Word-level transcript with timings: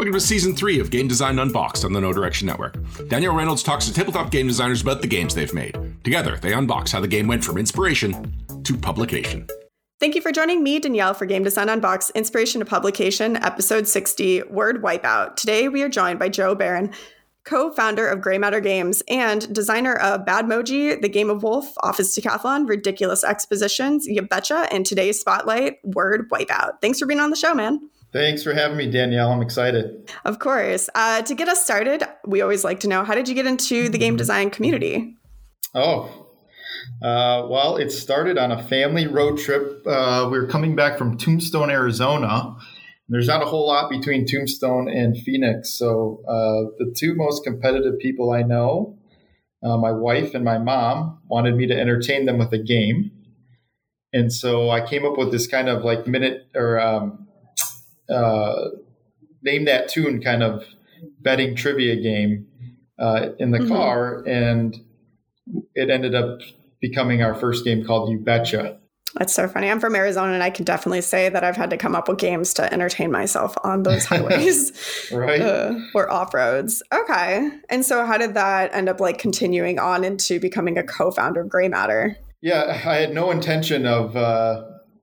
Welcome 0.00 0.14
to 0.14 0.20
season 0.20 0.56
three 0.56 0.80
of 0.80 0.90
Game 0.90 1.08
Design 1.08 1.38
Unboxed 1.38 1.84
on 1.84 1.92
the 1.92 2.00
No 2.00 2.10
Direction 2.10 2.46
Network. 2.46 2.74
Danielle 3.08 3.34
Reynolds 3.34 3.62
talks 3.62 3.84
to 3.84 3.92
tabletop 3.92 4.30
game 4.30 4.46
designers 4.46 4.80
about 4.80 5.02
the 5.02 5.06
games 5.06 5.34
they've 5.34 5.52
made. 5.52 5.76
Together, 6.02 6.38
they 6.38 6.52
unbox 6.52 6.90
how 6.90 7.00
the 7.00 7.06
game 7.06 7.26
went 7.26 7.44
from 7.44 7.58
inspiration 7.58 8.34
to 8.64 8.78
publication. 8.78 9.46
Thank 10.00 10.14
you 10.14 10.22
for 10.22 10.32
joining 10.32 10.62
me, 10.62 10.78
Danielle, 10.78 11.12
for 11.12 11.26
Game 11.26 11.42
Design 11.42 11.68
Unboxed 11.68 12.12
Inspiration 12.14 12.60
to 12.60 12.64
Publication, 12.64 13.36
Episode 13.36 13.86
60 13.86 14.44
Word 14.44 14.82
Wipeout. 14.82 15.36
Today, 15.36 15.68
we 15.68 15.82
are 15.82 15.90
joined 15.90 16.18
by 16.18 16.30
Joe 16.30 16.54
Barron, 16.54 16.94
co 17.44 17.70
founder 17.70 18.08
of 18.08 18.22
Gray 18.22 18.38
Matter 18.38 18.60
Games 18.60 19.02
and 19.06 19.54
designer 19.54 19.96
of 19.96 20.24
Bad 20.24 20.46
Badmoji, 20.46 21.02
The 21.02 21.10
Game 21.10 21.28
of 21.28 21.42
Wolf, 21.42 21.74
Office 21.82 22.18
Decathlon, 22.18 22.66
Ridiculous 22.66 23.22
Expositions, 23.22 24.06
You 24.06 24.22
Betcha, 24.22 24.66
and 24.72 24.86
today's 24.86 25.20
Spotlight 25.20 25.76
Word 25.84 26.30
Wipeout. 26.30 26.80
Thanks 26.80 26.98
for 26.98 27.04
being 27.04 27.20
on 27.20 27.28
the 27.28 27.36
show, 27.36 27.54
man. 27.54 27.90
Thanks 28.12 28.42
for 28.42 28.52
having 28.52 28.76
me, 28.76 28.90
Danielle. 28.90 29.30
I'm 29.30 29.42
excited. 29.42 30.10
Of 30.24 30.40
course. 30.40 30.90
Uh, 30.94 31.22
to 31.22 31.34
get 31.34 31.48
us 31.48 31.62
started, 31.62 32.02
we 32.26 32.40
always 32.40 32.64
like 32.64 32.80
to 32.80 32.88
know 32.88 33.04
how 33.04 33.14
did 33.14 33.28
you 33.28 33.34
get 33.34 33.46
into 33.46 33.88
the 33.88 33.98
game 33.98 34.16
design 34.16 34.50
community? 34.50 35.16
Oh, 35.74 36.20
uh, 37.02 37.46
well, 37.48 37.76
it 37.76 37.90
started 37.90 38.36
on 38.36 38.50
a 38.50 38.62
family 38.62 39.06
road 39.06 39.38
trip. 39.38 39.86
Uh, 39.86 40.28
we 40.30 40.38
were 40.38 40.46
coming 40.46 40.74
back 40.74 40.98
from 40.98 41.16
Tombstone, 41.16 41.70
Arizona. 41.70 42.56
There's 43.08 43.26
not 43.26 43.42
a 43.42 43.46
whole 43.46 43.66
lot 43.66 43.90
between 43.90 44.26
Tombstone 44.26 44.88
and 44.88 45.16
Phoenix. 45.16 45.70
So, 45.70 46.22
uh, 46.28 46.70
the 46.78 46.94
two 46.96 47.14
most 47.14 47.44
competitive 47.44 47.98
people 47.98 48.32
I 48.32 48.42
know, 48.42 48.98
uh, 49.62 49.76
my 49.76 49.92
wife 49.92 50.34
and 50.34 50.44
my 50.44 50.58
mom, 50.58 51.20
wanted 51.28 51.56
me 51.56 51.66
to 51.66 51.74
entertain 51.74 52.26
them 52.26 52.38
with 52.38 52.52
a 52.52 52.58
game. 52.58 53.12
And 54.12 54.32
so 54.32 54.70
I 54.70 54.84
came 54.84 55.04
up 55.04 55.16
with 55.16 55.30
this 55.30 55.46
kind 55.46 55.68
of 55.68 55.84
like 55.84 56.06
minute 56.06 56.48
or 56.54 56.80
um, 56.80 57.28
uh, 58.12 58.68
name 59.42 59.64
that 59.66 59.88
tune 59.88 60.22
kind 60.22 60.42
of 60.42 60.64
betting 61.20 61.56
trivia 61.56 61.96
game 61.96 62.46
uh, 62.98 63.30
in 63.38 63.50
the 63.50 63.58
mm-hmm. 63.58 63.68
car, 63.68 64.22
and 64.26 64.76
it 65.74 65.90
ended 65.90 66.14
up 66.14 66.40
becoming 66.80 67.22
our 67.22 67.34
first 67.34 67.64
game 67.64 67.84
called 67.84 68.10
You 68.10 68.18
Betcha. 68.18 68.78
That's 69.14 69.34
so 69.34 69.48
funny. 69.48 69.68
I'm 69.68 69.80
from 69.80 69.96
Arizona, 69.96 70.34
and 70.34 70.42
I 70.42 70.50
can 70.50 70.64
definitely 70.64 71.00
say 71.00 71.28
that 71.28 71.42
I've 71.42 71.56
had 71.56 71.70
to 71.70 71.76
come 71.76 71.96
up 71.96 72.08
with 72.08 72.18
games 72.18 72.54
to 72.54 72.72
entertain 72.72 73.10
myself 73.10 73.56
on 73.64 73.82
those 73.82 74.04
highways, 74.06 75.10
right, 75.10 75.40
uh, 75.40 75.74
or 75.94 76.10
off 76.12 76.32
roads. 76.32 76.82
Okay, 76.94 77.50
and 77.68 77.84
so 77.84 78.06
how 78.06 78.18
did 78.18 78.34
that 78.34 78.72
end 78.72 78.88
up 78.88 79.00
like 79.00 79.18
continuing 79.18 79.78
on 79.78 80.04
into 80.04 80.38
becoming 80.38 80.78
a 80.78 80.84
co-founder 80.84 81.40
of 81.40 81.48
Gray 81.48 81.68
Matter? 81.68 82.16
Yeah, 82.40 82.66
I 82.68 82.72
had 82.74 83.12
no 83.12 83.30
intention 83.30 83.84
of 83.84 84.16
uh, 84.16 84.62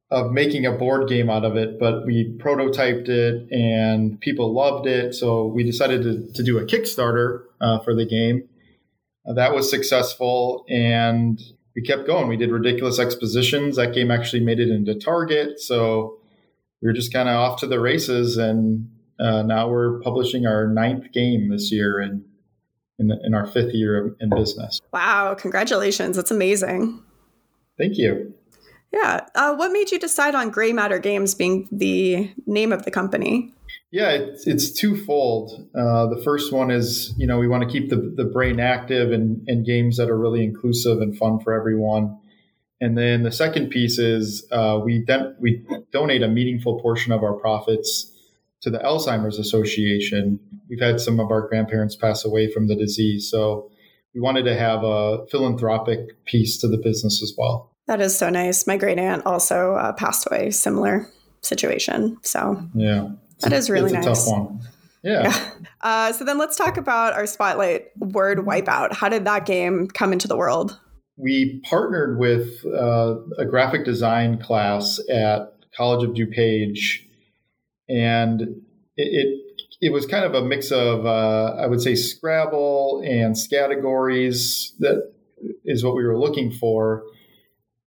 of 0.09 0.31
making 0.31 0.65
a 0.65 0.71
board 0.71 1.09
game 1.09 1.29
out 1.29 1.43
of 1.43 1.57
it, 1.57 1.79
but 1.79 2.05
we 2.05 2.33
prototyped 2.39 3.09
it 3.09 3.51
and 3.51 4.19
people 4.21 4.53
loved 4.53 4.87
it. 4.87 5.13
So 5.13 5.47
we 5.47 5.63
decided 5.63 6.03
to, 6.03 6.31
to 6.33 6.43
do 6.43 6.57
a 6.57 6.65
Kickstarter 6.65 7.43
uh, 7.59 7.79
for 7.79 7.93
the 7.93 8.05
game. 8.05 8.47
Uh, 9.27 9.33
that 9.33 9.53
was 9.53 9.69
successful 9.69 10.65
and 10.69 11.41
we 11.75 11.81
kept 11.81 12.07
going. 12.07 12.29
We 12.29 12.37
did 12.37 12.51
ridiculous 12.51 12.99
expositions. 12.99 13.75
That 13.75 13.93
game 13.93 14.09
actually 14.09 14.43
made 14.43 14.59
it 14.59 14.69
into 14.69 14.95
Target. 14.95 15.59
So 15.59 16.19
we 16.81 16.87
were 16.87 16.93
just 16.93 17.11
kind 17.11 17.27
of 17.27 17.35
off 17.35 17.59
to 17.59 17.67
the 17.67 17.79
races. 17.79 18.37
And 18.37 18.89
uh, 19.19 19.43
now 19.43 19.69
we're 19.69 19.99
publishing 19.99 20.45
our 20.45 20.67
ninth 20.67 21.11
game 21.11 21.49
this 21.49 21.71
year 21.71 21.99
and 21.99 22.23
in, 22.97 23.11
in, 23.11 23.19
in 23.25 23.33
our 23.33 23.45
fifth 23.45 23.73
year 23.73 24.15
in 24.21 24.29
business. 24.29 24.79
Wow. 24.93 25.35
Congratulations. 25.35 26.15
That's 26.15 26.31
amazing. 26.31 27.03
Thank 27.77 27.97
you. 27.97 28.33
Yeah. 28.91 29.25
Uh, 29.35 29.55
what 29.55 29.71
made 29.71 29.91
you 29.91 29.99
decide 29.99 30.35
on 30.35 30.49
Gray 30.49 30.73
Matter 30.73 30.99
Games 30.99 31.35
being 31.35 31.67
the 31.71 32.31
name 32.45 32.71
of 32.71 32.83
the 32.83 32.91
company? 32.91 33.53
Yeah, 33.91 34.11
it's, 34.11 34.47
it's 34.47 34.71
twofold. 34.71 35.69
Uh, 35.73 36.07
the 36.07 36.21
first 36.23 36.51
one 36.51 36.71
is, 36.71 37.13
you 37.17 37.25
know, 37.25 37.37
we 37.39 37.47
want 37.47 37.63
to 37.63 37.69
keep 37.69 37.89
the, 37.89 38.13
the 38.15 38.25
brain 38.25 38.59
active 38.59 39.11
and, 39.11 39.43
and 39.47 39.65
games 39.65 39.97
that 39.97 40.09
are 40.09 40.17
really 40.17 40.43
inclusive 40.43 40.99
and 40.99 41.17
fun 41.17 41.39
for 41.39 41.53
everyone. 41.53 42.17
And 42.79 42.97
then 42.97 43.23
the 43.23 43.31
second 43.31 43.69
piece 43.69 43.97
is 43.97 44.45
uh, 44.51 44.79
we, 44.83 45.03
de- 45.05 45.33
we 45.39 45.65
donate 45.91 46.21
a 46.21 46.27
meaningful 46.27 46.79
portion 46.81 47.11
of 47.11 47.23
our 47.23 47.33
profits 47.33 48.11
to 48.61 48.69
the 48.69 48.79
Alzheimer's 48.79 49.39
Association. 49.39 50.39
We've 50.69 50.81
had 50.81 50.99
some 50.99 51.19
of 51.19 51.31
our 51.31 51.47
grandparents 51.47 51.95
pass 51.95 52.25
away 52.25 52.51
from 52.51 52.67
the 52.67 52.75
disease. 52.75 53.29
So 53.31 53.71
we 54.13 54.21
wanted 54.21 54.43
to 54.43 54.57
have 54.57 54.83
a 54.83 55.25
philanthropic 55.31 56.23
piece 56.25 56.57
to 56.59 56.67
the 56.67 56.77
business 56.77 57.21
as 57.23 57.33
well. 57.37 57.71
That 57.87 58.01
is 58.01 58.17
so 58.17 58.29
nice. 58.29 58.67
My 58.67 58.77
great 58.77 58.99
aunt 58.99 59.25
also 59.25 59.75
uh, 59.75 59.93
passed 59.93 60.27
away, 60.29 60.51
similar 60.51 61.09
situation. 61.41 62.17
So 62.21 62.61
yeah, 62.73 63.09
that 63.41 63.53
is 63.53 63.69
really 63.69 63.93
nice. 63.93 64.05
tough 64.05 64.27
one. 64.27 64.59
Yeah. 65.03 65.23
yeah. 65.23 65.49
Uh, 65.81 66.11
so 66.11 66.25
then 66.25 66.37
let's 66.37 66.57
talk 66.57 66.77
about 66.77 67.13
our 67.13 67.25
spotlight 67.25 67.91
word 67.97 68.39
wipeout. 68.39 68.93
How 68.93 69.09
did 69.09 69.25
that 69.25 69.45
game 69.45 69.87
come 69.87 70.11
into 70.11 70.27
the 70.27 70.35
world? 70.35 70.77
We 71.15 71.61
partnered 71.63 72.19
with 72.19 72.65
uh, 72.65 73.15
a 73.37 73.45
graphic 73.45 73.85
design 73.85 74.39
class 74.39 74.99
at 75.09 75.53
College 75.75 76.09
of 76.09 76.15
DuPage, 76.15 77.05
and 77.87 78.41
it, 78.41 78.57
it 78.97 79.39
it 79.79 79.93
was 79.93 80.05
kind 80.05 80.25
of 80.25 80.33
a 80.33 80.43
mix 80.43 80.71
of 80.71 81.05
uh, 81.05 81.55
I 81.57 81.67
would 81.67 81.81
say 81.81 81.95
Scrabble 81.95 83.01
and 83.05 83.35
Scattergories 83.35 84.71
that 84.79 85.13
is 85.63 85.83
what 85.83 85.95
we 85.95 86.03
were 86.03 86.17
looking 86.17 86.51
for 86.51 87.03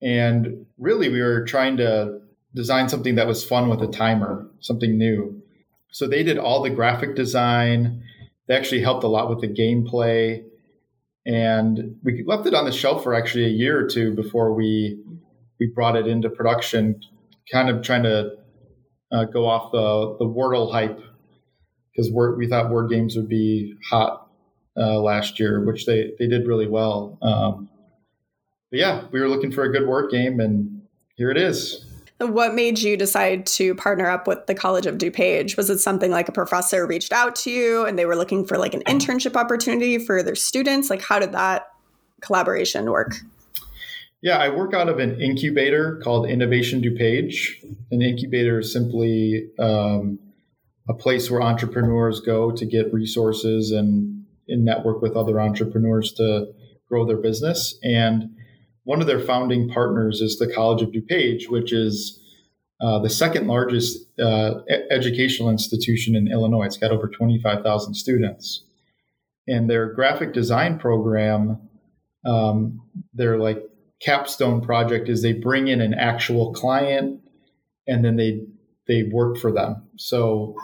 and 0.02 0.66
really, 0.78 1.08
we 1.08 1.20
were 1.20 1.44
trying 1.44 1.76
to 1.78 2.20
design 2.54 2.88
something 2.88 3.16
that 3.16 3.26
was 3.26 3.44
fun 3.44 3.68
with 3.68 3.82
a 3.82 3.86
timer, 3.86 4.50
something 4.60 4.96
new. 4.96 5.42
So 5.90 6.06
they 6.06 6.22
did 6.22 6.38
all 6.38 6.62
the 6.62 6.70
graphic 6.70 7.14
design. 7.14 8.02
They 8.48 8.56
actually 8.56 8.82
helped 8.82 9.04
a 9.04 9.08
lot 9.08 9.28
with 9.28 9.40
the 9.40 9.48
gameplay. 9.48 10.42
And 11.24 11.96
we 12.04 12.22
left 12.26 12.46
it 12.46 12.54
on 12.54 12.64
the 12.64 12.72
shelf 12.72 13.02
for 13.02 13.14
actually 13.14 13.46
a 13.46 13.50
year 13.50 13.78
or 13.78 13.88
two 13.88 14.14
before 14.14 14.54
we 14.54 15.02
we 15.58 15.72
brought 15.74 15.96
it 15.96 16.06
into 16.06 16.28
production, 16.28 17.00
kind 17.50 17.68
of 17.70 17.82
trying 17.82 18.02
to 18.04 18.32
uh, 19.10 19.24
go 19.24 19.46
off 19.46 19.72
the 19.72 20.16
the 20.18 20.30
Wordle 20.30 20.70
hype 20.70 21.00
because 21.96 22.12
we 22.12 22.46
thought 22.46 22.70
word 22.70 22.90
games 22.90 23.16
would 23.16 23.28
be 23.28 23.74
hot 23.90 24.28
uh, 24.76 25.00
last 25.00 25.40
year, 25.40 25.64
which 25.64 25.86
they 25.86 26.12
they 26.18 26.28
did 26.28 26.46
really 26.46 26.68
well. 26.68 27.18
Um, 27.22 27.68
yeah, 28.76 29.06
we 29.10 29.20
were 29.20 29.28
looking 29.28 29.50
for 29.50 29.64
a 29.64 29.72
good 29.72 29.86
word 29.86 30.10
game, 30.10 30.40
and 30.40 30.82
here 31.16 31.30
it 31.30 31.36
is. 31.36 31.84
What 32.18 32.54
made 32.54 32.78
you 32.78 32.96
decide 32.96 33.44
to 33.46 33.74
partner 33.74 34.08
up 34.08 34.26
with 34.26 34.46
the 34.46 34.54
College 34.54 34.86
of 34.86 34.96
DuPage? 34.96 35.56
Was 35.56 35.68
it 35.68 35.78
something 35.78 36.10
like 36.10 36.28
a 36.28 36.32
professor 36.32 36.86
reached 36.86 37.12
out 37.12 37.36
to 37.36 37.50
you 37.50 37.84
and 37.84 37.98
they 37.98 38.06
were 38.06 38.16
looking 38.16 38.46
for 38.46 38.56
like 38.56 38.72
an 38.72 38.82
internship 38.86 39.36
opportunity 39.36 39.98
for 39.98 40.22
their 40.22 40.34
students? 40.34 40.88
Like, 40.88 41.02
how 41.02 41.18
did 41.18 41.32
that 41.32 41.66
collaboration 42.22 42.90
work? 42.90 43.16
Yeah, 44.22 44.38
I 44.38 44.48
work 44.48 44.72
out 44.72 44.88
of 44.88 44.98
an 44.98 45.20
incubator 45.20 46.00
called 46.02 46.28
Innovation 46.28 46.80
DuPage. 46.80 47.62
An 47.90 48.00
incubator 48.00 48.60
is 48.60 48.72
simply 48.72 49.50
um, 49.58 50.18
a 50.88 50.94
place 50.94 51.30
where 51.30 51.42
entrepreneurs 51.42 52.20
go 52.20 52.50
to 52.50 52.64
get 52.64 52.92
resources 52.94 53.72
and, 53.72 54.24
and 54.48 54.64
network 54.64 55.02
with 55.02 55.16
other 55.16 55.38
entrepreneurs 55.38 56.14
to 56.14 56.46
grow 56.88 57.04
their 57.04 57.18
business. 57.18 57.78
And 57.82 58.35
one 58.86 59.00
of 59.00 59.08
their 59.08 59.18
founding 59.18 59.68
partners 59.68 60.20
is 60.20 60.38
the 60.38 60.46
College 60.46 60.80
of 60.80 60.90
DuPage, 60.90 61.50
which 61.50 61.72
is 61.72 62.22
uh, 62.80 63.00
the 63.00 63.10
second 63.10 63.48
largest 63.48 63.98
uh, 64.20 64.60
educational 64.90 65.50
institution 65.50 66.14
in 66.14 66.30
Illinois. 66.30 66.66
It's 66.66 66.76
got 66.76 66.92
over 66.92 67.08
25,000 67.08 67.94
students. 67.94 68.64
And 69.48 69.68
their 69.68 69.92
graphic 69.92 70.32
design 70.32 70.78
program, 70.78 71.68
um, 72.24 72.80
their 73.12 73.38
like 73.38 73.60
capstone 74.00 74.60
project 74.60 75.08
is 75.08 75.20
they 75.20 75.32
bring 75.32 75.66
in 75.66 75.80
an 75.80 75.92
actual 75.92 76.52
client 76.52 77.20
and 77.88 78.04
then 78.04 78.14
they 78.14 78.46
they 78.86 79.02
work 79.12 79.36
for 79.36 79.50
them. 79.50 79.82
So 79.96 80.54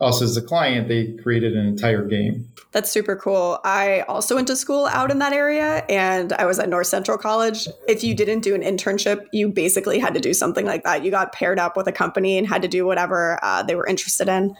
us 0.00 0.20
as 0.20 0.36
a 0.36 0.42
client, 0.42 0.88
they 0.88 1.14
created 1.22 1.56
an 1.56 1.66
entire 1.66 2.04
game. 2.04 2.48
That's 2.72 2.90
super 2.90 3.16
cool. 3.16 3.58
I 3.64 4.00
also 4.02 4.34
went 4.34 4.46
to 4.48 4.56
school 4.56 4.86
out 4.86 5.10
in 5.10 5.18
that 5.20 5.32
area 5.32 5.84
and 5.88 6.34
I 6.34 6.44
was 6.44 6.58
at 6.58 6.68
North 6.68 6.88
Central 6.88 7.16
College. 7.16 7.66
If 7.88 8.04
you 8.04 8.14
didn't 8.14 8.40
do 8.40 8.54
an 8.54 8.60
internship, 8.60 9.26
you 9.32 9.48
basically 9.48 9.98
had 9.98 10.12
to 10.12 10.20
do 10.20 10.34
something 10.34 10.66
like 10.66 10.84
that. 10.84 11.02
You 11.02 11.10
got 11.10 11.32
paired 11.32 11.58
up 11.58 11.76
with 11.76 11.86
a 11.86 11.92
company 11.92 12.36
and 12.36 12.46
had 12.46 12.60
to 12.62 12.68
do 12.68 12.84
whatever 12.84 13.38
uh, 13.42 13.62
they 13.62 13.74
were 13.74 13.86
interested 13.86 14.28
in. 14.28 14.54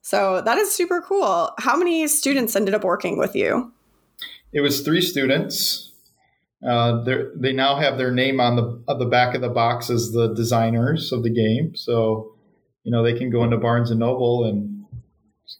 So 0.00 0.40
that 0.40 0.56
is 0.56 0.72
super 0.72 1.02
cool. 1.02 1.52
How 1.58 1.76
many 1.76 2.06
students 2.08 2.56
ended 2.56 2.72
up 2.72 2.82
working 2.84 3.18
with 3.18 3.36
you? 3.36 3.72
It 4.54 4.62
was 4.62 4.80
three 4.80 5.02
students. 5.02 5.92
Uh, 6.66 7.04
they 7.36 7.52
now 7.52 7.76
have 7.76 7.98
their 7.98 8.10
name 8.10 8.40
on 8.40 8.56
the 8.56 8.82
on 8.88 8.98
the 8.98 9.06
back 9.06 9.34
of 9.34 9.42
the 9.42 9.48
box 9.48 9.90
as 9.90 10.10
the 10.12 10.34
designers 10.34 11.12
of 11.12 11.22
the 11.22 11.30
game. 11.30 11.76
So, 11.76 12.32
you 12.82 12.90
know, 12.90 13.04
they 13.04 13.16
can 13.16 13.30
go 13.30 13.44
into 13.44 13.58
Barnes 13.58 13.90
and 13.90 14.00
Noble 14.00 14.44
and 14.44 14.77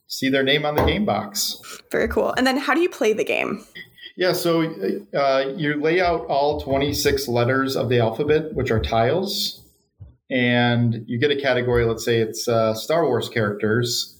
see 0.06 0.28
their 0.28 0.42
name 0.42 0.64
on 0.64 0.74
the 0.74 0.84
game 0.84 1.04
box. 1.04 1.80
Very 1.90 2.08
cool. 2.08 2.32
And 2.36 2.46
then 2.46 2.56
how 2.56 2.74
do 2.74 2.80
you 2.80 2.88
play 2.88 3.12
the 3.12 3.24
game? 3.24 3.64
Yeah, 4.16 4.32
so 4.32 4.62
uh, 5.14 5.52
you 5.56 5.80
lay 5.80 6.00
out 6.00 6.26
all 6.26 6.60
26 6.60 7.28
letters 7.28 7.76
of 7.76 7.88
the 7.88 8.00
alphabet, 8.00 8.52
which 8.52 8.72
are 8.72 8.80
tiles, 8.80 9.62
and 10.28 11.04
you 11.06 11.20
get 11.20 11.30
a 11.30 11.40
category. 11.40 11.84
Let's 11.84 12.04
say 12.04 12.18
it's 12.18 12.48
uh, 12.48 12.74
Star 12.74 13.06
Wars 13.06 13.28
characters, 13.28 14.18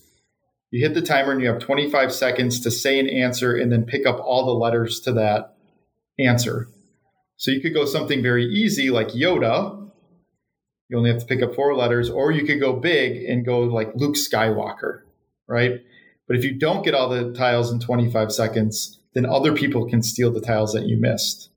You 0.71 0.87
hit 0.87 0.95
the 0.95 1.03
timer 1.03 1.33
and 1.33 1.43
you 1.43 1.49
have 1.49 1.59
25 1.59 2.13
seconds 2.13 2.61
to 2.61 2.71
say 2.71 3.01
an 3.01 3.09
answer 3.09 3.57
and 3.57 3.73
then 3.73 3.85
pick 3.85 4.07
up 4.07 4.21
all 4.21 4.47
the 4.47 4.53
letters 4.53 5.01
to 5.01 5.13
that 5.15 5.57
answer. 6.19 6.69
So 7.37 7.51
you 7.51 7.61
could 7.61 7.75
go 7.75 7.85
something 7.85 8.23
very 8.23 8.45
easy 8.45 8.91
like 8.91 9.09
Yoda. 9.09 9.91
You 10.89 10.97
only 10.97 11.11
have 11.11 11.21
to 11.21 11.27
pick 11.27 11.43
up 11.43 11.55
four 11.55 11.75
letters, 11.75 12.09
or 12.09 12.31
you 12.33 12.45
could 12.47 12.61
go 12.61 12.73
big 12.73 13.25
and 13.25 13.45
go 13.45 13.61
like 13.61 13.91
Luke 13.95 14.17
Skywalker, 14.17 15.01
right? 15.49 15.83
But 16.27 16.37
if 16.37 16.45
you 16.45 16.55
don't 16.55 16.85
get 16.85 16.95
all 16.95 17.09
the 17.09 17.33
tiles 17.33 17.73
in 17.73 17.81
25 17.81 18.31
seconds, 18.31 19.01
then 19.15 19.27
other 19.27 19.55
people 19.55 19.89
can 19.89 20.03
steal 20.03 20.31
the 20.31 20.41
tiles 20.41 20.73
that 20.75 20.85
you 20.85 20.97
missed. 20.97 21.51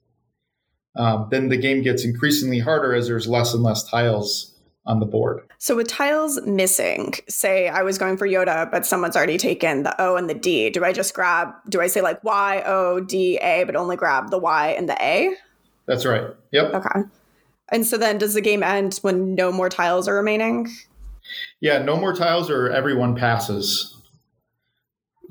Um, 0.95 1.27
then 1.29 1.49
the 1.49 1.57
game 1.57 1.81
gets 1.81 2.03
increasingly 2.03 2.59
harder 2.59 2.93
as 2.93 3.07
there's 3.07 3.27
less 3.27 3.53
and 3.53 3.63
less 3.63 3.83
tiles 3.83 4.55
on 4.85 4.99
the 4.99 5.05
board. 5.05 5.41
So 5.57 5.75
with 5.75 5.87
tiles 5.87 6.41
missing, 6.41 7.13
say 7.29 7.69
I 7.69 7.83
was 7.83 7.97
going 7.97 8.17
for 8.17 8.27
Yoda, 8.27 8.69
but 8.71 8.85
someone's 8.85 9.15
already 9.15 9.37
taken 9.37 9.83
the 9.83 10.01
O 10.01 10.15
and 10.15 10.29
the 10.29 10.33
D. 10.33 10.69
Do 10.69 10.83
I 10.83 10.91
just 10.91 11.13
grab? 11.13 11.49
Do 11.69 11.81
I 11.81 11.87
say 11.87 12.01
like 12.01 12.23
Y 12.23 12.63
O 12.65 12.99
D 12.99 13.37
A, 13.37 13.63
but 13.65 13.75
only 13.75 13.95
grab 13.95 14.31
the 14.31 14.39
Y 14.39 14.69
and 14.69 14.89
the 14.89 15.01
A? 15.01 15.35
That's 15.85 16.05
right. 16.05 16.23
Yep. 16.51 16.73
Okay. 16.73 17.01
And 17.69 17.85
so 17.85 17.97
then, 17.97 18.17
does 18.17 18.33
the 18.33 18.41
game 18.41 18.63
end 18.63 18.97
when 19.01 19.35
no 19.35 19.51
more 19.51 19.69
tiles 19.69 20.07
are 20.07 20.15
remaining? 20.15 20.69
Yeah, 21.59 21.79
no 21.79 21.97
more 21.97 22.13
tiles, 22.13 22.49
or 22.49 22.69
everyone 22.69 23.15
passes. 23.15 23.97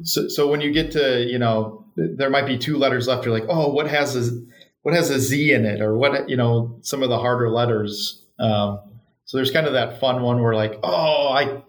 So, 0.03 0.29
so 0.29 0.49
when 0.49 0.61
you 0.61 0.73
get 0.73 0.93
to 0.93 1.25
you 1.25 1.39
know 1.39 1.85
there 1.97 2.31
might 2.31 2.47
be 2.47 2.59
two 2.59 2.79
letters 2.79 3.09
left, 3.09 3.25
you're 3.25 3.39
like, 3.39 3.49
oh, 3.49 3.73
what 3.73 3.89
has 3.89 4.17
a 4.17 4.41
what 4.83 4.95
has 4.95 5.11
a 5.11 5.21
Z 5.21 5.53
in 5.53 5.65
it, 5.65 5.81
or 5.81 5.97
what 5.97 6.29
you 6.29 6.37
know 6.37 6.79
some 6.83 7.03
of 7.03 7.09
the 7.09 7.19
harder 7.19 7.51
letters. 7.51 8.25
Um, 8.39 8.81
so 9.25 9.37
there's 9.37 9.51
kind 9.51 9.67
of 9.67 9.75
that 9.75 10.01
fun 10.01 10.23
one 10.23 10.43
where 10.43 10.55
like, 10.55 10.79
oh, 10.83 11.29
I 11.29 11.63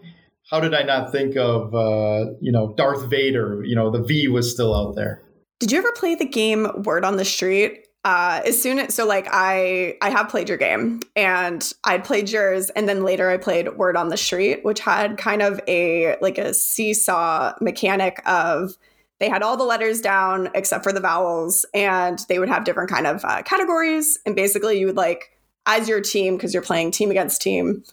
how 0.50 0.60
did 0.60 0.74
I 0.74 0.82
not 0.82 1.12
think 1.12 1.36
of 1.36 1.74
uh, 1.74 2.32
you 2.40 2.52
know 2.52 2.74
Darth 2.76 3.08
Vader? 3.08 3.62
You 3.64 3.76
know 3.76 3.90
the 3.90 4.02
V 4.02 4.28
was 4.28 4.50
still 4.50 4.74
out 4.74 4.94
there. 4.94 5.22
Did 5.60 5.70
you 5.70 5.78
ever 5.78 5.92
play 5.92 6.14
the 6.14 6.26
game 6.26 6.66
Word 6.84 7.04
on 7.04 7.16
the 7.16 7.24
Street? 7.24 7.86
Uh, 8.04 8.42
as 8.44 8.60
soon 8.60 8.80
as 8.80 8.94
so 8.94 9.06
like 9.06 9.28
I 9.30 9.96
I 10.02 10.10
have 10.10 10.28
played 10.28 10.48
your 10.48 10.58
game 10.58 11.00
and 11.14 11.72
I'd 11.84 12.04
played 12.04 12.30
yours 12.30 12.68
and 12.70 12.88
then 12.88 13.04
later 13.04 13.30
I 13.30 13.36
played 13.36 13.76
Word 13.76 13.96
on 13.96 14.08
the 14.08 14.16
Street, 14.16 14.64
which 14.64 14.80
had 14.80 15.18
kind 15.18 15.40
of 15.40 15.60
a 15.68 16.16
like 16.20 16.38
a 16.38 16.52
seesaw 16.52 17.54
mechanic 17.60 18.20
of 18.26 18.72
they 19.20 19.28
had 19.28 19.42
all 19.42 19.56
the 19.56 19.62
letters 19.62 20.00
down 20.00 20.50
except 20.52 20.82
for 20.82 20.92
the 20.92 21.00
vowels 21.00 21.64
and 21.72 22.18
they 22.28 22.40
would 22.40 22.48
have 22.48 22.64
different 22.64 22.90
kind 22.90 23.06
of 23.06 23.24
uh, 23.24 23.42
categories. 23.42 24.18
And 24.26 24.34
basically 24.34 24.80
you 24.80 24.86
would 24.86 24.96
like 24.96 25.30
as 25.66 25.88
your 25.88 26.00
team, 26.00 26.36
because 26.36 26.52
you're 26.52 26.62
playing 26.62 26.90
team 26.90 27.10
against 27.10 27.40
team, 27.40 27.84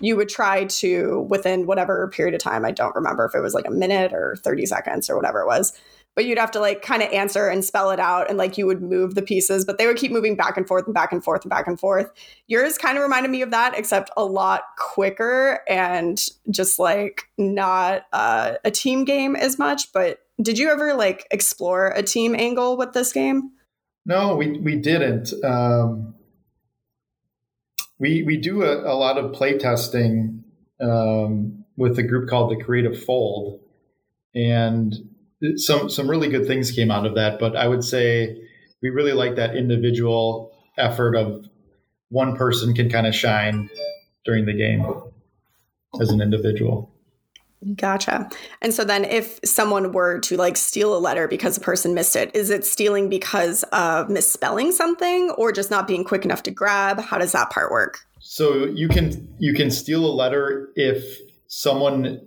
you 0.00 0.16
would 0.16 0.28
try 0.28 0.64
to, 0.64 1.26
within 1.28 1.66
whatever 1.66 2.08
period 2.08 2.34
of 2.34 2.40
time, 2.40 2.64
I 2.64 2.70
don't 2.70 2.94
remember 2.94 3.24
if 3.24 3.34
it 3.34 3.40
was 3.40 3.54
like 3.54 3.66
a 3.66 3.70
minute 3.70 4.12
or 4.12 4.36
30 4.44 4.66
seconds 4.66 5.10
or 5.10 5.16
whatever 5.16 5.40
it 5.40 5.46
was, 5.46 5.76
but 6.16 6.24
you'd 6.24 6.38
have 6.38 6.50
to 6.50 6.60
like 6.60 6.80
kind 6.80 7.02
of 7.02 7.12
answer 7.12 7.46
and 7.46 7.62
spell 7.62 7.90
it 7.90 8.00
out 8.00 8.28
and 8.28 8.38
like 8.38 8.56
you 8.56 8.66
would 8.66 8.80
move 8.80 9.14
the 9.14 9.22
pieces, 9.22 9.66
but 9.66 9.76
they 9.76 9.86
would 9.86 9.98
keep 9.98 10.10
moving 10.10 10.34
back 10.34 10.56
and 10.56 10.66
forth 10.66 10.86
and 10.86 10.94
back 10.94 11.12
and 11.12 11.22
forth 11.22 11.42
and 11.42 11.50
back 11.50 11.66
and 11.66 11.78
forth. 11.78 12.10
Yours 12.48 12.78
kind 12.78 12.96
of 12.96 13.02
reminded 13.02 13.30
me 13.30 13.42
of 13.42 13.50
that, 13.50 13.78
except 13.78 14.10
a 14.16 14.24
lot 14.24 14.62
quicker 14.78 15.60
and 15.68 16.30
just 16.50 16.78
like 16.78 17.28
not 17.36 18.06
uh, 18.14 18.54
a 18.64 18.70
team 18.70 19.04
game 19.04 19.36
as 19.36 19.58
much. 19.58 19.92
But 19.92 20.20
did 20.40 20.58
you 20.58 20.70
ever 20.70 20.94
like 20.94 21.26
explore 21.30 21.88
a 21.88 22.02
team 22.02 22.34
angle 22.34 22.78
with 22.78 22.94
this 22.94 23.12
game? 23.12 23.52
No, 24.06 24.36
we, 24.36 24.58
we 24.58 24.76
didn't. 24.76 25.32
Um, 25.44 26.14
we 27.98 28.22
we 28.22 28.36
do 28.38 28.62
a, 28.62 28.90
a 28.90 28.94
lot 28.94 29.18
of 29.18 29.32
play 29.32 29.58
testing 29.58 30.44
um, 30.80 31.64
with 31.76 31.98
a 31.98 32.02
group 32.02 32.28
called 32.28 32.50
the 32.50 32.62
Creative 32.62 33.02
Fold, 33.04 33.60
and 34.34 34.94
some 35.56 35.88
some 35.88 36.08
really 36.08 36.28
good 36.28 36.46
things 36.46 36.70
came 36.70 36.90
out 36.90 37.06
of 37.06 37.14
that. 37.14 37.38
But 37.38 37.56
I 37.56 37.68
would 37.68 37.84
say 37.84 38.36
we 38.82 38.90
really 38.90 39.12
like 39.12 39.36
that 39.36 39.56
individual 39.56 40.52
effort 40.78 41.16
of 41.16 41.46
one 42.08 42.36
person 42.36 42.74
can 42.74 42.88
kind 42.90 43.06
of 43.06 43.14
shine 43.14 43.68
during 44.24 44.46
the 44.46 44.52
game 44.52 44.84
as 46.00 46.10
an 46.10 46.20
individual. 46.20 46.92
Gotcha. 47.74 48.28
And 48.60 48.74
so 48.74 48.84
then 48.84 49.04
if 49.04 49.40
someone 49.44 49.92
were 49.92 50.20
to 50.20 50.36
like 50.36 50.56
steal 50.56 50.96
a 50.96 51.00
letter 51.00 51.26
because 51.26 51.56
a 51.56 51.60
person 51.60 51.94
missed 51.94 52.14
it, 52.14 52.34
is 52.34 52.50
it 52.50 52.64
stealing 52.64 53.08
because 53.08 53.64
of 53.72 54.10
misspelling 54.10 54.72
something 54.72 55.30
or 55.38 55.52
just 55.52 55.70
not 55.70 55.88
being 55.88 56.04
quick 56.04 56.24
enough 56.24 56.42
to 56.44 56.50
grab? 56.50 57.00
How 57.00 57.18
does 57.18 57.32
that 57.32 57.50
part 57.50 57.72
work? 57.72 58.00
So 58.20 58.66
you 58.66 58.88
can 58.88 59.34
you 59.38 59.54
can 59.54 59.70
steal 59.70 60.04
a 60.04 60.12
letter 60.12 60.68
if 60.76 61.18
someone 61.48 62.20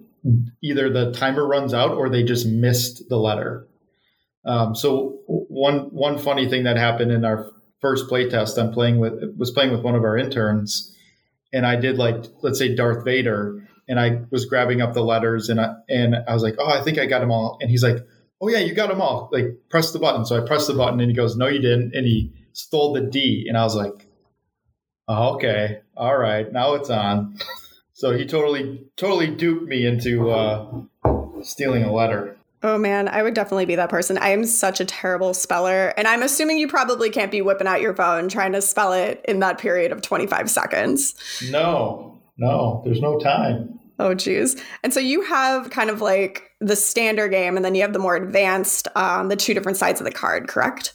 either 0.61 0.89
the 0.91 1.11
timer 1.11 1.47
runs 1.47 1.73
out 1.73 1.91
or 1.91 2.09
they 2.09 2.23
just 2.23 2.47
missed 2.47 3.09
the 3.09 3.17
letter. 3.17 3.67
Um, 4.45 4.75
so 4.75 5.19
one 5.27 5.93
one 5.93 6.17
funny 6.17 6.49
thing 6.49 6.63
that 6.63 6.77
happened 6.77 7.11
in 7.11 7.25
our 7.25 7.51
first 7.81 8.07
play 8.07 8.29
test, 8.29 8.57
I'm 8.57 8.71
playing 8.71 8.99
with 8.99 9.13
was 9.37 9.51
playing 9.51 9.71
with 9.71 9.81
one 9.81 9.95
of 9.95 10.03
our 10.03 10.17
interns, 10.17 10.95
and 11.53 11.65
I 11.65 11.75
did 11.75 11.97
like 11.97 12.25
let's 12.41 12.57
say 12.57 12.73
Darth 12.75 13.03
Vader, 13.03 13.67
and 13.89 13.99
I 13.99 14.21
was 14.29 14.45
grabbing 14.45 14.81
up 14.81 14.93
the 14.93 15.03
letters 15.03 15.49
and 15.49 15.59
I 15.59 15.75
and 15.89 16.15
I 16.27 16.33
was 16.33 16.43
like, 16.43 16.55
oh, 16.59 16.69
I 16.69 16.81
think 16.81 16.99
I 16.99 17.07
got 17.07 17.19
them 17.19 17.31
all. 17.31 17.57
And 17.59 17.69
he's 17.69 17.83
like, 17.83 17.97
oh 18.39 18.47
yeah, 18.47 18.59
you 18.59 18.73
got 18.73 18.89
them 18.89 19.01
all. 19.01 19.29
Like 19.33 19.45
press 19.69 19.91
the 19.91 19.99
button. 19.99 20.25
So 20.25 20.41
I 20.41 20.45
pressed 20.45 20.67
the 20.67 20.75
button 20.75 20.99
and 20.99 21.09
he 21.09 21.15
goes, 21.15 21.35
no, 21.35 21.47
you 21.47 21.59
didn't. 21.59 21.95
And 21.95 22.05
he 22.05 22.31
stole 22.53 22.93
the 22.93 23.01
D. 23.01 23.45
And 23.47 23.57
I 23.57 23.63
was 23.63 23.75
like, 23.75 24.07
oh, 25.07 25.35
okay, 25.35 25.81
all 25.97 26.17
right, 26.17 26.49
now 26.51 26.75
it's 26.75 26.89
on. 26.89 27.37
so 27.99 28.13
he 28.13 28.25
totally 28.25 28.81
totally 28.95 29.27
duped 29.27 29.67
me 29.67 29.85
into 29.85 30.31
uh, 30.31 30.65
stealing 31.41 31.83
a 31.83 31.91
letter. 31.91 32.37
Oh 32.63 32.77
man, 32.77 33.09
I 33.09 33.21
would 33.21 33.33
definitely 33.33 33.65
be 33.65 33.75
that 33.75 33.89
person. 33.89 34.17
I 34.17 34.29
am 34.29 34.45
such 34.45 34.79
a 34.79 34.85
terrible 34.85 35.33
speller. 35.33 35.93
And 35.97 36.07
I'm 36.07 36.23
assuming 36.23 36.59
you 36.59 36.69
probably 36.69 37.09
can't 37.09 37.29
be 37.29 37.41
whipping 37.41 37.67
out 37.67 37.81
your 37.81 37.93
phone 37.93 38.29
trying 38.29 38.53
to 38.53 38.61
spell 38.61 38.93
it 38.93 39.23
in 39.27 39.41
that 39.41 39.57
period 39.57 39.91
of 39.91 40.01
25 40.01 40.49
seconds. 40.49 41.13
No, 41.49 42.21
no, 42.37 42.81
there's 42.85 43.01
no 43.01 43.19
time. 43.19 43.77
Oh, 43.99 44.13
geez. 44.13 44.55
And 44.81 44.93
so 44.93 45.01
you 45.01 45.21
have 45.23 45.69
kind 45.69 45.89
of 45.89 45.99
like 45.99 46.51
the 46.61 46.77
standard 46.77 47.31
game, 47.31 47.57
and 47.57 47.65
then 47.65 47.75
you 47.75 47.81
have 47.81 47.91
the 47.91 47.99
more 47.99 48.15
advanced, 48.15 48.87
um, 48.95 49.27
the 49.27 49.35
two 49.35 49.53
different 49.53 49.77
sides 49.77 49.99
of 49.99 50.05
the 50.05 50.11
card, 50.11 50.47
correct? 50.47 50.93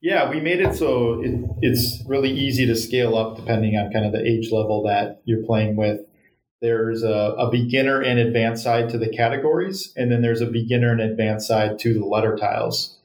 Yeah, 0.00 0.30
we 0.30 0.40
made 0.40 0.60
it 0.60 0.74
so 0.74 1.22
it, 1.22 1.40
it's 1.62 2.02
really 2.06 2.30
easy 2.30 2.66
to 2.66 2.76
scale 2.76 3.16
up 3.16 3.36
depending 3.36 3.76
on 3.76 3.92
kind 3.92 4.04
of 4.04 4.12
the 4.12 4.24
age 4.24 4.52
level 4.52 4.82
that 4.84 5.22
you're 5.24 5.44
playing 5.44 5.76
with. 5.76 6.00
There's 6.60 7.02
a, 7.02 7.34
a 7.38 7.50
beginner 7.50 8.00
and 8.00 8.18
advanced 8.18 8.62
side 8.62 8.88
to 8.90 8.98
the 8.98 9.08
categories, 9.08 9.92
and 9.96 10.10
then 10.10 10.22
there's 10.22 10.40
a 10.40 10.46
beginner 10.46 10.90
and 10.90 11.00
advanced 11.00 11.46
side 11.46 11.78
to 11.80 11.94
the 11.94 12.04
letter 12.04 12.36
tiles. 12.36 12.98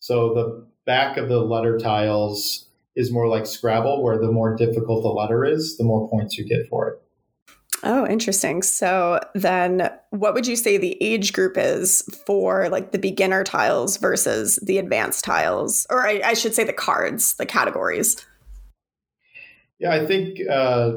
So 0.00 0.34
the 0.34 0.66
back 0.86 1.16
of 1.16 1.28
the 1.28 1.40
letter 1.40 1.78
tiles 1.78 2.68
is 2.96 3.12
more 3.12 3.28
like 3.28 3.46
Scrabble, 3.46 4.02
where 4.02 4.18
the 4.18 4.30
more 4.30 4.56
difficult 4.56 5.02
the 5.02 5.08
letter 5.08 5.44
is, 5.44 5.76
the 5.76 5.84
more 5.84 6.08
points 6.08 6.38
you 6.38 6.46
get 6.46 6.68
for 6.68 6.88
it. 6.88 7.02
Oh, 7.86 8.06
interesting. 8.06 8.62
So 8.62 9.20
then 9.34 9.90
what 10.08 10.32
would 10.32 10.46
you 10.46 10.56
say 10.56 10.78
the 10.78 10.96
age 11.02 11.34
group 11.34 11.58
is 11.58 12.02
for 12.26 12.70
like 12.70 12.92
the 12.92 12.98
beginner 12.98 13.44
tiles 13.44 13.98
versus 13.98 14.58
the 14.62 14.78
advanced 14.78 15.22
tiles? 15.22 15.86
Or 15.90 16.06
I, 16.06 16.22
I 16.24 16.34
should 16.34 16.54
say 16.54 16.64
the 16.64 16.72
cards, 16.72 17.34
the 17.34 17.44
categories. 17.44 18.16
Yeah, 19.78 19.92
I 19.92 20.06
think 20.06 20.38
uh, 20.48 20.92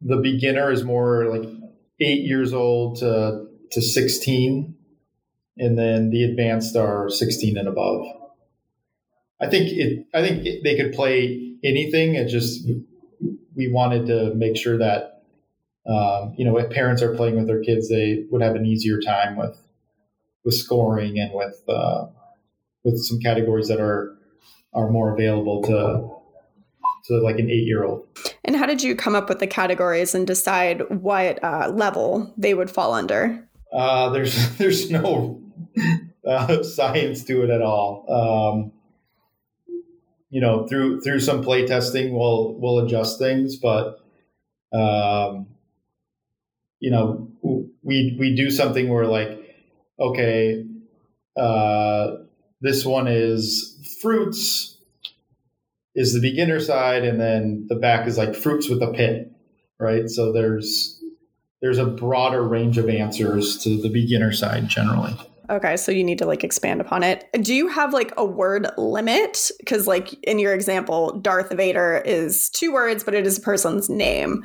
the 0.00 0.16
beginner 0.16 0.72
is 0.72 0.84
more 0.84 1.26
like 1.26 1.46
eight 2.00 2.22
years 2.22 2.54
old 2.54 2.96
to, 3.00 3.46
to 3.72 3.82
16. 3.82 4.74
And 5.58 5.78
then 5.78 6.08
the 6.08 6.24
advanced 6.24 6.76
are 6.76 7.10
16 7.10 7.58
and 7.58 7.68
above. 7.68 8.06
I 9.38 9.48
think 9.48 9.70
it. 9.70 10.06
I 10.14 10.26
think 10.26 10.46
it, 10.46 10.62
they 10.62 10.76
could 10.76 10.94
play 10.94 11.56
anything. 11.62 12.14
It 12.14 12.28
just 12.28 12.66
we 13.54 13.70
wanted 13.70 14.06
to 14.06 14.34
make 14.34 14.56
sure 14.56 14.78
that 14.78 15.11
um, 15.86 16.34
you 16.36 16.44
know, 16.44 16.56
if 16.58 16.70
parents 16.70 17.02
are 17.02 17.14
playing 17.14 17.36
with 17.36 17.46
their 17.46 17.62
kids, 17.62 17.88
they 17.88 18.24
would 18.30 18.42
have 18.42 18.54
an 18.54 18.66
easier 18.66 19.00
time 19.00 19.36
with 19.36 19.56
with 20.44 20.54
scoring 20.54 21.18
and 21.18 21.32
with 21.34 21.62
uh, 21.68 22.06
with 22.84 22.98
some 22.98 23.18
categories 23.20 23.68
that 23.68 23.80
are 23.80 24.16
are 24.74 24.90
more 24.90 25.12
available 25.12 25.62
to 25.62 26.08
to 27.06 27.20
like 27.20 27.38
an 27.38 27.50
eight 27.50 27.66
year 27.66 27.84
old. 27.84 28.06
And 28.44 28.56
how 28.56 28.66
did 28.66 28.82
you 28.82 28.94
come 28.94 29.14
up 29.14 29.28
with 29.28 29.40
the 29.40 29.46
categories 29.46 30.14
and 30.14 30.26
decide 30.26 30.82
what 30.88 31.42
uh, 31.42 31.72
level 31.74 32.32
they 32.36 32.54
would 32.54 32.70
fall 32.70 32.92
under? 32.94 33.48
Uh, 33.72 34.10
there's 34.10 34.50
there's 34.58 34.90
no 34.90 35.42
uh, 36.26 36.62
science 36.62 37.24
to 37.24 37.42
it 37.42 37.50
at 37.50 37.62
all. 37.62 38.06
Um, 38.08 38.72
you 40.30 40.40
know, 40.40 40.66
through 40.68 41.00
through 41.00 41.20
some 41.20 41.42
play 41.42 41.66
testing, 41.66 42.14
we'll 42.14 42.54
we'll 42.54 42.78
adjust 42.78 43.18
things, 43.18 43.56
but 43.56 43.98
um, 44.72 45.48
you 46.82 46.90
know, 46.90 47.28
we 47.84 48.16
we 48.18 48.34
do 48.34 48.50
something 48.50 48.88
where 48.88 49.06
like, 49.06 49.38
okay, 50.00 50.64
uh, 51.40 52.10
this 52.60 52.84
one 52.84 53.06
is 53.06 53.78
fruits 54.02 54.76
is 55.94 56.12
the 56.12 56.20
beginner 56.20 56.58
side, 56.58 57.04
and 57.04 57.20
then 57.20 57.66
the 57.68 57.76
back 57.76 58.08
is 58.08 58.18
like 58.18 58.34
fruits 58.34 58.68
with 58.68 58.82
a 58.82 58.92
pit, 58.92 59.30
right? 59.78 60.08
So 60.08 60.32
there's 60.32 61.00
there's 61.60 61.78
a 61.78 61.86
broader 61.86 62.42
range 62.42 62.78
of 62.78 62.88
answers 62.88 63.62
to 63.62 63.80
the 63.80 63.88
beginner 63.88 64.32
side 64.32 64.66
generally. 64.66 65.14
Okay, 65.50 65.76
so 65.76 65.92
you 65.92 66.02
need 66.02 66.18
to 66.18 66.26
like 66.26 66.42
expand 66.42 66.80
upon 66.80 67.04
it. 67.04 67.28
Do 67.42 67.54
you 67.54 67.68
have 67.68 67.92
like 67.92 68.12
a 68.16 68.24
word 68.24 68.66
limit? 68.76 69.52
Because, 69.60 69.86
like 69.86 70.14
in 70.24 70.40
your 70.40 70.52
example, 70.52 71.20
Darth 71.20 71.52
Vader 71.52 72.02
is 72.04 72.50
two 72.50 72.72
words, 72.72 73.04
but 73.04 73.14
it 73.14 73.24
is 73.24 73.38
a 73.38 73.40
person's 73.40 73.88
name. 73.88 74.42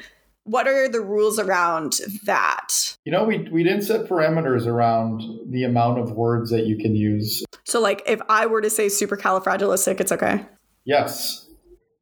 What 0.48 0.68
are 0.68 0.89
the 0.89 1.01
rules 1.01 1.39
around 1.39 2.00
that? 2.24 2.98
You 3.06 3.12
know, 3.12 3.25
we, 3.25 3.48
we 3.51 3.63
didn't 3.63 3.84
set 3.84 4.08
parameters 4.08 4.66
around 4.66 5.22
the 5.51 5.63
amount 5.63 6.00
of 6.00 6.12
words 6.12 6.50
that 6.51 6.66
you 6.66 6.77
can 6.77 6.96
use. 6.96 7.44
So, 7.66 7.80
like, 7.80 8.01
if 8.06 8.22
I 8.30 8.46
were 8.46 8.62
to 8.62 8.70
say 8.70 8.88
supercalifragilistic, 8.88 10.00
it's 10.00 10.12
okay. 10.12 10.46
Yes. 10.86 11.50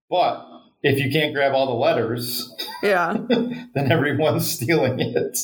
But 0.09 0.45
if 0.83 0.99
you 0.99 1.11
can't 1.11 1.33
grab 1.33 1.53
all 1.53 1.65
the 1.65 1.73
letters, 1.73 2.53
yeah, 2.83 3.17
then 3.27 3.91
everyone's 3.91 4.49
stealing 4.49 4.99
it 4.99 5.37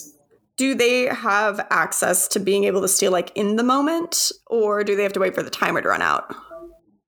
do 0.58 0.76
they 0.76 1.06
have 1.06 1.66
access 1.72 2.28
to 2.28 2.40
being 2.40 2.66
able 2.66 2.82
to 2.82 2.88
steal 2.88 3.12
like 3.12 3.32
in 3.34 3.56
the 3.56 3.64
moment 3.64 4.32
or 4.46 4.84
do 4.84 4.96
they 4.96 5.02
have 5.02 5.14
to 5.14 5.20
wait 5.20 5.34
for 5.34 5.42
the 5.42 5.50
timer 5.50 5.82
to 5.82 5.90
run 5.90 6.04
out 6.04 6.36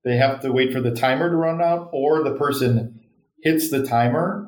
they 0.04 0.18
have 0.18 0.40
to 0.40 0.52
wait 0.52 0.74
for 0.74 0.82
the 0.82 0.90
timer 0.90 1.30
to 1.30 1.36
run 1.36 1.62
out 1.62 1.90
or 1.94 2.24
the 2.24 2.36
person 2.36 3.00
hits 3.44 3.70
the 3.70 3.86
timer 3.86 4.48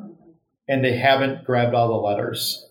and 0.68 0.84
they 0.84 0.98
haven't 0.98 1.44
grabbed 1.44 1.74
all 1.74 1.88
the 1.88 2.08
letters. 2.08 2.68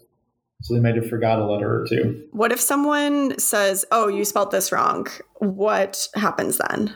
So 0.63 0.75
they 0.75 0.81
might 0.81 0.97
have 0.97 1.09
forgot 1.09 1.39
a 1.39 1.45
letter 1.45 1.83
or 1.83 1.87
two. 1.87 2.27
What 2.33 2.53
if 2.53 2.61
someone 2.61 3.39
says 3.39 3.85
oh 3.91 4.09
you 4.09 4.25
spelled 4.25 4.51
this 4.51 4.73
wrong. 4.73 5.07
What 5.37 6.09
happens 6.15 6.59
then? 6.59 6.95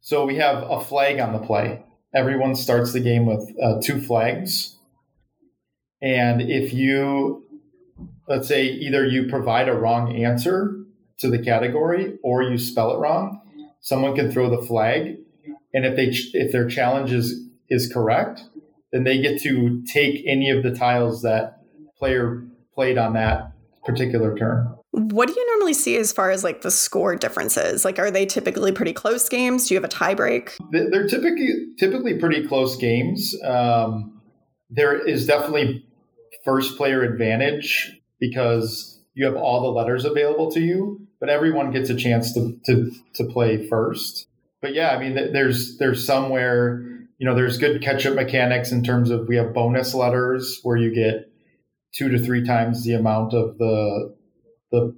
So 0.00 0.24
we 0.24 0.36
have 0.36 0.62
a 0.62 0.80
flag 0.82 1.20
on 1.20 1.32
the 1.32 1.38
play. 1.38 1.84
Everyone 2.14 2.54
starts 2.54 2.92
the 2.92 3.00
game 3.00 3.26
with 3.26 3.52
uh, 3.62 3.80
two 3.82 4.00
flags. 4.00 4.78
And 6.00 6.40
if 6.40 6.72
you 6.72 7.44
let's 8.28 8.48
say 8.48 8.66
either 8.66 9.06
you 9.06 9.28
provide 9.28 9.68
a 9.68 9.74
wrong 9.74 10.14
answer 10.14 10.84
to 11.18 11.28
the 11.28 11.38
category 11.38 12.18
or 12.22 12.42
you 12.42 12.58
spell 12.58 12.94
it 12.94 12.98
wrong, 12.98 13.40
someone 13.80 14.14
can 14.14 14.30
throw 14.30 14.48
the 14.50 14.64
flag, 14.66 15.16
and 15.74 15.84
if 15.84 15.96
they 15.96 16.06
if 16.38 16.52
their 16.52 16.68
challenge 16.68 17.12
is 17.12 17.46
is 17.68 17.92
correct, 17.92 18.42
then 18.92 19.04
they 19.04 19.20
get 19.20 19.40
to 19.42 19.82
take 19.84 20.22
any 20.26 20.50
of 20.50 20.62
the 20.62 20.74
tiles 20.74 21.22
that 21.22 21.60
player 21.98 22.44
played 22.74 22.98
on 22.98 23.14
that 23.14 23.52
particular 23.84 24.36
turn. 24.36 24.74
What 24.90 25.28
do 25.28 25.34
you 25.38 25.46
normally 25.46 25.74
see 25.74 25.96
as 25.96 26.12
far 26.12 26.30
as 26.30 26.42
like 26.42 26.62
the 26.62 26.70
score 26.70 27.14
differences? 27.14 27.84
Like, 27.84 27.98
are 27.98 28.10
they 28.10 28.24
typically 28.26 28.72
pretty 28.72 28.92
close 28.92 29.28
games? 29.28 29.68
Do 29.68 29.74
you 29.74 29.80
have 29.80 29.88
a 29.88 29.92
tiebreak? 29.92 30.56
They're 30.70 31.06
typically 31.06 31.74
typically 31.78 32.18
pretty 32.18 32.46
close 32.46 32.76
games. 32.76 33.34
Um, 33.44 34.20
there 34.70 34.98
is 34.98 35.26
definitely 35.26 35.84
first 36.44 36.76
player 36.76 37.02
advantage 37.02 38.00
because 38.18 39.02
you 39.14 39.26
have 39.26 39.36
all 39.36 39.60
the 39.60 39.68
letters 39.68 40.04
available 40.04 40.50
to 40.52 40.60
you, 40.60 41.06
but 41.20 41.28
everyone 41.28 41.70
gets 41.70 41.90
a 41.90 41.94
chance 41.94 42.32
to, 42.34 42.58
to, 42.66 42.90
to 43.14 43.24
play 43.24 43.66
first. 43.68 44.26
But 44.62 44.74
yeah, 44.74 44.90
I 44.90 44.98
mean, 44.98 45.14
there's, 45.32 45.76
there's 45.78 46.06
somewhere, 46.06 46.84
you 47.18 47.26
know, 47.26 47.34
there's 47.34 47.58
good 47.58 47.82
catch 47.82 48.06
up 48.06 48.14
mechanics 48.14 48.72
in 48.72 48.82
terms 48.82 49.10
of 49.10 49.28
we 49.28 49.36
have 49.36 49.52
bonus 49.52 49.92
letters 49.94 50.60
where 50.62 50.76
you 50.76 50.94
get 50.94 51.30
two 51.94 52.08
to 52.08 52.18
three 52.18 52.44
times 52.44 52.84
the 52.84 52.94
amount 52.94 53.34
of 53.34 53.58
the, 53.58 54.14
the, 54.70 54.94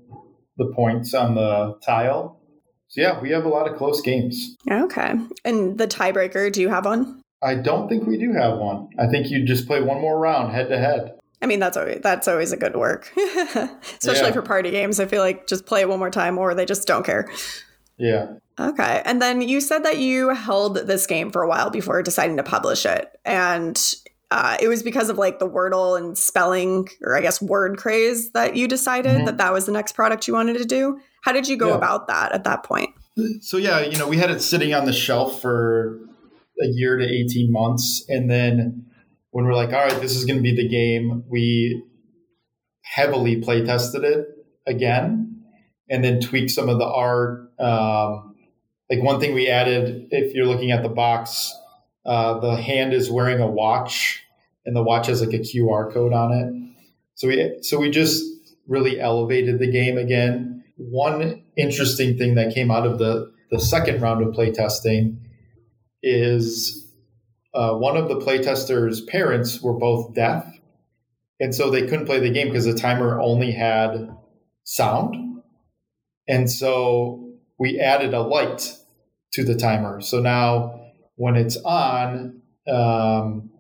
the 0.58 0.72
points 0.74 1.14
on 1.14 1.34
the 1.34 1.78
tile. 1.84 2.40
So 2.88 3.00
yeah, 3.00 3.20
we 3.20 3.30
have 3.30 3.44
a 3.44 3.48
lot 3.48 3.70
of 3.70 3.76
close 3.76 4.00
games. 4.02 4.56
Okay. 4.70 5.14
And 5.44 5.78
the 5.78 5.86
tiebreaker, 5.86 6.52
do 6.52 6.60
you 6.60 6.68
have 6.68 6.84
one? 6.84 7.22
I 7.42 7.54
don't 7.54 7.88
think 7.88 8.06
we 8.06 8.18
do 8.18 8.32
have 8.32 8.58
one. 8.58 8.88
I 8.98 9.06
think 9.06 9.30
you 9.30 9.44
just 9.44 9.66
play 9.66 9.80
one 9.80 10.00
more 10.00 10.18
round 10.18 10.52
head 10.52 10.68
to 10.68 10.78
head. 10.78 11.16
I 11.42 11.46
mean, 11.46 11.58
that's 11.58 11.76
always 11.76 12.00
that's 12.02 12.28
always 12.28 12.52
a 12.52 12.56
good 12.56 12.76
work, 12.76 13.10
especially 13.16 14.26
yeah. 14.26 14.32
for 14.32 14.42
party 14.42 14.70
games. 14.70 15.00
I 15.00 15.06
feel 15.06 15.22
like 15.22 15.46
just 15.46 15.64
play 15.64 15.80
it 15.80 15.88
one 15.88 15.98
more 15.98 16.10
time, 16.10 16.36
or 16.36 16.54
they 16.54 16.66
just 16.66 16.86
don't 16.86 17.04
care. 17.04 17.30
Yeah. 17.96 18.34
Okay. 18.61 19.02
And 19.05 19.23
then 19.23 19.40
you 19.40 19.61
said 19.61 19.85
that 19.85 19.99
you 19.99 20.29
held 20.31 20.76
this 20.76 21.07
game 21.07 21.31
for 21.31 21.43
a 21.43 21.49
while 21.49 21.71
before 21.71 22.02
deciding 22.02 22.37
to 22.37 22.43
publish 22.43 22.85
it, 22.85 23.11
and 23.25 23.81
uh, 24.31 24.57
it 24.61 24.69
was 24.69 24.83
because 24.83 25.09
of 25.09 25.19
like 25.19 25.38
the 25.38 25.49
Wordle 25.49 25.99
and 25.99 26.17
spelling, 26.17 26.88
or 27.02 27.17
I 27.17 27.21
guess 27.21 27.40
word 27.40 27.79
craze, 27.79 28.31
that 28.33 28.55
you 28.55 28.69
decided 28.69 29.17
mm-hmm. 29.17 29.25
that 29.25 29.38
that 29.38 29.52
was 29.52 29.67
the 29.67 29.73
next 29.73 29.93
product 29.93 30.29
you 30.29 30.35
wanted 30.35 30.59
to 30.59 30.64
do. 30.64 31.00
How 31.23 31.33
did 31.33 31.49
you 31.49 31.57
go 31.57 31.71
yeah. 31.71 31.76
about 31.76 32.07
that 32.09 32.33
at 32.33 32.45
that 32.45 32.62
point? 32.62 32.90
So 33.40 33.57
yeah, 33.57 33.81
you 33.81 33.99
know, 33.99 34.07
we 34.07 34.19
had 34.19 34.31
it 34.31 34.40
sitting 34.40 34.73
on 34.75 34.85
the 34.85 34.93
shelf 34.93 35.40
for 35.40 35.99
a 36.62 36.67
year 36.67 36.97
to 36.97 37.05
eighteen 37.05 37.50
months, 37.50 38.05
and 38.09 38.31
then 38.31 38.87
when 39.31 39.45
we're 39.45 39.55
like, 39.55 39.73
all 39.73 39.85
right, 39.85 40.00
this 40.00 40.17
is 40.17 40.25
going 40.25 40.37
to 40.37 40.43
be 40.43 40.55
the 40.55 40.69
game, 40.69 41.25
we 41.29 41.83
heavily 42.83 43.37
play 43.37 43.64
tested 43.64 44.05
it 44.05 44.26
again 44.67 45.45
and 45.88 46.02
then 46.02 46.21
tweak 46.21 46.50
some 46.50 46.69
of 46.69 46.79
the 46.79 46.85
art. 46.85 47.52
Um, 47.59 48.29
like 48.90 49.02
one 49.02 49.20
thing 49.20 49.35
we 49.35 49.49
added, 49.49 50.09
if 50.11 50.35
you're 50.35 50.47
looking 50.47 50.73
at 50.73 50.82
the 50.82 50.88
box, 50.88 51.54
uh, 52.04 52.40
the 52.40 52.56
hand 52.56 52.92
is 52.92 53.11
wearing 53.11 53.40
a 53.40 53.47
watch 53.47 54.23
and 54.66 54.75
the 54.75 54.82
watch 54.82 55.06
has 55.06 55.20
like 55.20 55.32
a 55.32 55.38
QR 55.38 55.92
code 55.92 56.12
on 56.12 56.32
it. 56.32 56.76
So 57.14 57.28
we, 57.28 57.59
so 57.62 57.78
we 57.78 57.90
just 57.90 58.25
really 58.66 59.00
elevated 59.00 59.59
the 59.61 59.70
game 59.70 59.97
again. 59.97 60.64
One 60.76 61.42
interesting 61.56 62.18
thing 62.18 62.35
that 62.35 62.52
came 62.52 62.70
out 62.70 62.87
of 62.87 62.99
the, 62.99 63.32
the 63.50 63.61
second 63.61 64.00
round 64.02 64.26
of 64.26 64.35
playtesting 64.35 65.18
is 66.02 66.92
uh, 67.54 67.75
one 67.75 67.97
of 67.97 68.09
the 68.09 68.16
playtesters' 68.16 69.06
parents 69.06 69.61
were 69.61 69.75
both 69.75 70.14
deaf, 70.14 70.47
and 71.40 71.54
so 71.54 71.70
they 71.70 71.82
couldn't 71.82 72.06
play 72.06 72.20
the 72.20 72.30
game 72.30 72.49
because 72.49 72.64
the 72.64 72.75
timer 72.75 73.20
only 73.20 73.50
had 73.50 74.09
sound. 74.64 75.42
And 76.28 76.50
so 76.50 77.35
we 77.59 77.80
added 77.80 78.14
a 78.14 78.20
light 78.20 78.76
to 79.32 79.44
the 79.44 79.54
timer. 79.54 80.00
So 80.00 80.20
now 80.20 80.80
when 81.16 81.37
it's 81.37 81.56
on, 81.64 82.40
um, 82.68 83.50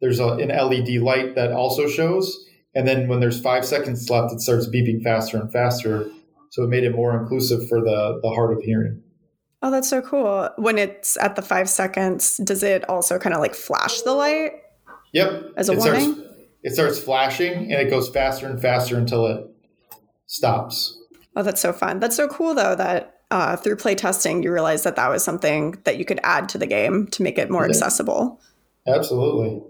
there's 0.00 0.20
a, 0.20 0.28
an 0.28 0.48
LED 0.48 1.02
light 1.02 1.34
that 1.34 1.52
also 1.52 1.88
shows. 1.88 2.44
And 2.74 2.86
then 2.86 3.08
when 3.08 3.20
there's 3.20 3.40
five 3.40 3.64
seconds 3.64 4.08
left, 4.08 4.32
it 4.32 4.40
starts 4.40 4.68
beeping 4.68 5.02
faster 5.02 5.38
and 5.38 5.52
faster. 5.52 6.10
So 6.50 6.62
it 6.62 6.68
made 6.68 6.84
it 6.84 6.94
more 6.94 7.18
inclusive 7.18 7.68
for 7.68 7.80
the, 7.80 8.20
the 8.22 8.30
hard 8.30 8.56
of 8.56 8.62
hearing. 8.62 9.02
Oh, 9.60 9.70
that's 9.70 9.88
so 9.88 10.00
cool. 10.00 10.48
When 10.56 10.78
it's 10.78 11.16
at 11.16 11.34
the 11.34 11.42
five 11.42 11.68
seconds, 11.68 12.36
does 12.36 12.62
it 12.62 12.88
also 12.88 13.18
kind 13.18 13.34
of 13.34 13.40
like 13.40 13.54
flash 13.54 14.02
the 14.02 14.12
light? 14.12 14.52
Yep. 15.12 15.54
As 15.56 15.68
a 15.68 15.72
it 15.72 15.78
warning? 15.78 16.14
Starts, 16.14 16.30
it 16.62 16.74
starts 16.74 16.98
flashing 17.00 17.72
and 17.72 17.82
it 17.82 17.90
goes 17.90 18.08
faster 18.08 18.46
and 18.46 18.60
faster 18.60 18.96
until 18.96 19.26
it 19.26 19.44
stops. 20.26 20.96
Oh, 21.34 21.42
that's 21.42 21.60
so 21.60 21.72
fun. 21.72 21.98
That's 21.98 22.16
so 22.16 22.28
cool, 22.28 22.54
though, 22.54 22.76
that 22.76 23.17
uh, 23.30 23.56
through 23.56 23.76
playtesting, 23.76 24.42
you 24.42 24.52
realized 24.52 24.84
that 24.84 24.96
that 24.96 25.08
was 25.08 25.22
something 25.22 25.78
that 25.84 25.98
you 25.98 26.04
could 26.04 26.20
add 26.22 26.48
to 26.50 26.58
the 26.58 26.66
game 26.66 27.06
to 27.08 27.22
make 27.22 27.38
it 27.38 27.50
more 27.50 27.62
yeah. 27.62 27.70
accessible. 27.70 28.40
Absolutely. 28.86 29.62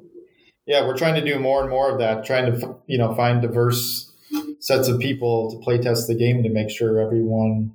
Yeah, 0.66 0.86
we're 0.86 0.96
trying 0.96 1.14
to 1.14 1.24
do 1.24 1.38
more 1.38 1.60
and 1.60 1.70
more 1.70 1.90
of 1.90 1.98
that, 1.98 2.24
trying 2.24 2.52
to, 2.52 2.76
you 2.86 2.98
know, 2.98 3.14
find 3.14 3.40
diverse 3.40 4.12
sets 4.60 4.88
of 4.88 5.00
people 5.00 5.50
to 5.50 5.56
playtest 5.66 6.06
the 6.06 6.14
game 6.14 6.42
to 6.42 6.50
make 6.50 6.70
sure 6.70 7.00
everyone 7.00 7.74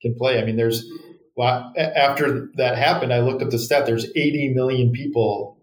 can 0.00 0.14
play. 0.14 0.40
I 0.40 0.44
mean, 0.44 0.56
there's 0.56 0.84
well, 1.34 1.72
after 1.76 2.50
that 2.56 2.76
happened, 2.76 3.12
I 3.12 3.20
looked 3.20 3.42
up 3.42 3.50
the 3.50 3.58
stat. 3.58 3.86
There's 3.86 4.04
80 4.14 4.52
million 4.54 4.92
people 4.92 5.56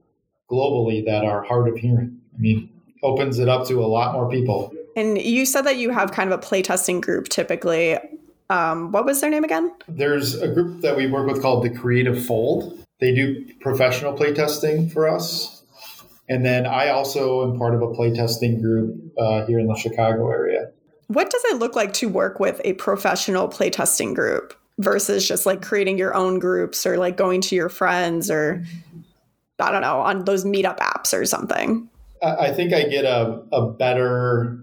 globally 0.49 1.05
that 1.05 1.23
are 1.23 1.43
hard 1.43 1.67
of 1.69 1.77
hearing. 1.77 2.19
I 2.35 2.39
mean, 2.39 2.69
opens 3.03 3.37
it 3.37 3.47
up 3.47 3.67
to 3.67 3.83
a 3.83 3.85
lot 3.85 4.13
more 4.13 4.29
people. 4.29 4.73
And 4.95 5.21
you 5.21 5.45
said 5.45 5.61
that 5.63 5.77
you 5.77 5.91
have 5.91 6.11
kind 6.11 6.31
of 6.31 6.39
a 6.39 6.41
playtesting 6.41 7.01
group 7.01 7.29
typically. 7.29 7.97
Um, 8.49 8.91
what 8.91 9.05
was 9.05 9.21
their 9.21 9.29
name 9.29 9.43
again? 9.43 9.71
There's 9.87 10.41
a 10.41 10.47
group 10.47 10.81
that 10.81 10.97
we 10.97 11.07
work 11.07 11.27
with 11.27 11.41
called 11.41 11.63
the 11.63 11.69
Creative 11.69 12.23
Fold. 12.25 12.83
They 12.99 13.13
do 13.13 13.45
professional 13.61 14.13
playtesting 14.13 14.91
for 14.91 15.07
us. 15.07 15.63
And 16.27 16.45
then 16.45 16.65
I 16.65 16.89
also 16.89 17.49
am 17.49 17.57
part 17.57 17.73
of 17.73 17.81
a 17.81 17.87
playtesting 17.87 18.61
group 18.61 18.95
uh, 19.17 19.45
here 19.45 19.59
in 19.59 19.67
the 19.67 19.75
Chicago 19.75 20.29
area. 20.29 20.71
What 21.07 21.29
does 21.31 21.43
it 21.45 21.57
look 21.57 21.75
like 21.75 21.93
to 21.93 22.09
work 22.09 22.39
with 22.39 22.61
a 22.63 22.73
professional 22.73 23.47
playtesting 23.47 24.13
group? 24.13 24.53
versus 24.79 25.27
just 25.27 25.45
like 25.45 25.61
creating 25.61 25.97
your 25.97 26.15
own 26.15 26.39
groups 26.39 26.85
or 26.85 26.97
like 26.97 27.17
going 27.17 27.41
to 27.41 27.55
your 27.55 27.69
friends 27.69 28.31
or 28.31 28.63
I 29.59 29.71
don't 29.71 29.81
know, 29.81 29.99
on 29.99 30.23
those 30.23 30.45
meetup 30.45 30.79
apps 30.79 31.13
or 31.13 31.25
something? 31.25 31.89
I 32.23 32.51
think 32.51 32.73
I 32.73 32.83
get 32.83 33.05
a, 33.05 33.41
a 33.51 33.71
better, 33.71 34.57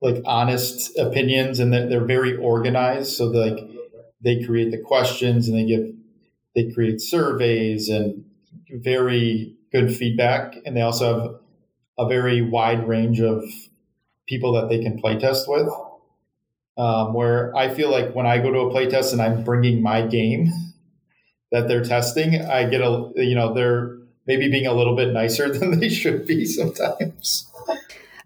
like 0.00 0.22
honest 0.24 0.96
opinions 0.98 1.58
and 1.58 1.72
they're, 1.72 1.88
they're 1.88 2.04
very 2.04 2.36
organized. 2.36 3.12
So 3.12 3.26
like 3.26 3.58
they 4.22 4.42
create 4.44 4.70
the 4.70 4.78
questions 4.78 5.48
and 5.48 5.58
they 5.58 5.66
give, 5.66 5.94
they 6.54 6.72
create 6.72 7.00
surveys 7.00 7.88
and 7.88 8.24
very 8.70 9.56
good 9.72 9.94
feedback. 9.94 10.54
And 10.64 10.76
they 10.76 10.80
also 10.80 11.20
have 11.20 11.34
a 11.98 12.08
very 12.08 12.40
wide 12.42 12.88
range 12.88 13.20
of 13.20 13.44
people 14.26 14.52
that 14.54 14.68
they 14.68 14.82
can 14.82 14.98
play 14.98 15.18
test 15.18 15.48
with 15.48 15.68
um, 16.80 17.12
where 17.12 17.54
I 17.54 17.68
feel 17.68 17.90
like 17.90 18.14
when 18.14 18.26
I 18.26 18.38
go 18.38 18.50
to 18.50 18.58
a 18.60 18.72
playtest 18.72 19.12
and 19.12 19.20
I'm 19.20 19.44
bringing 19.44 19.82
my 19.82 20.00
game 20.02 20.50
that 21.52 21.68
they're 21.68 21.84
testing, 21.84 22.40
I 22.40 22.68
get 22.68 22.80
a, 22.80 23.10
you 23.16 23.34
know, 23.34 23.52
they're 23.52 23.98
maybe 24.26 24.50
being 24.50 24.66
a 24.66 24.72
little 24.72 24.96
bit 24.96 25.12
nicer 25.12 25.52
than 25.58 25.78
they 25.78 25.90
should 25.90 26.26
be 26.26 26.46
sometimes. 26.46 27.49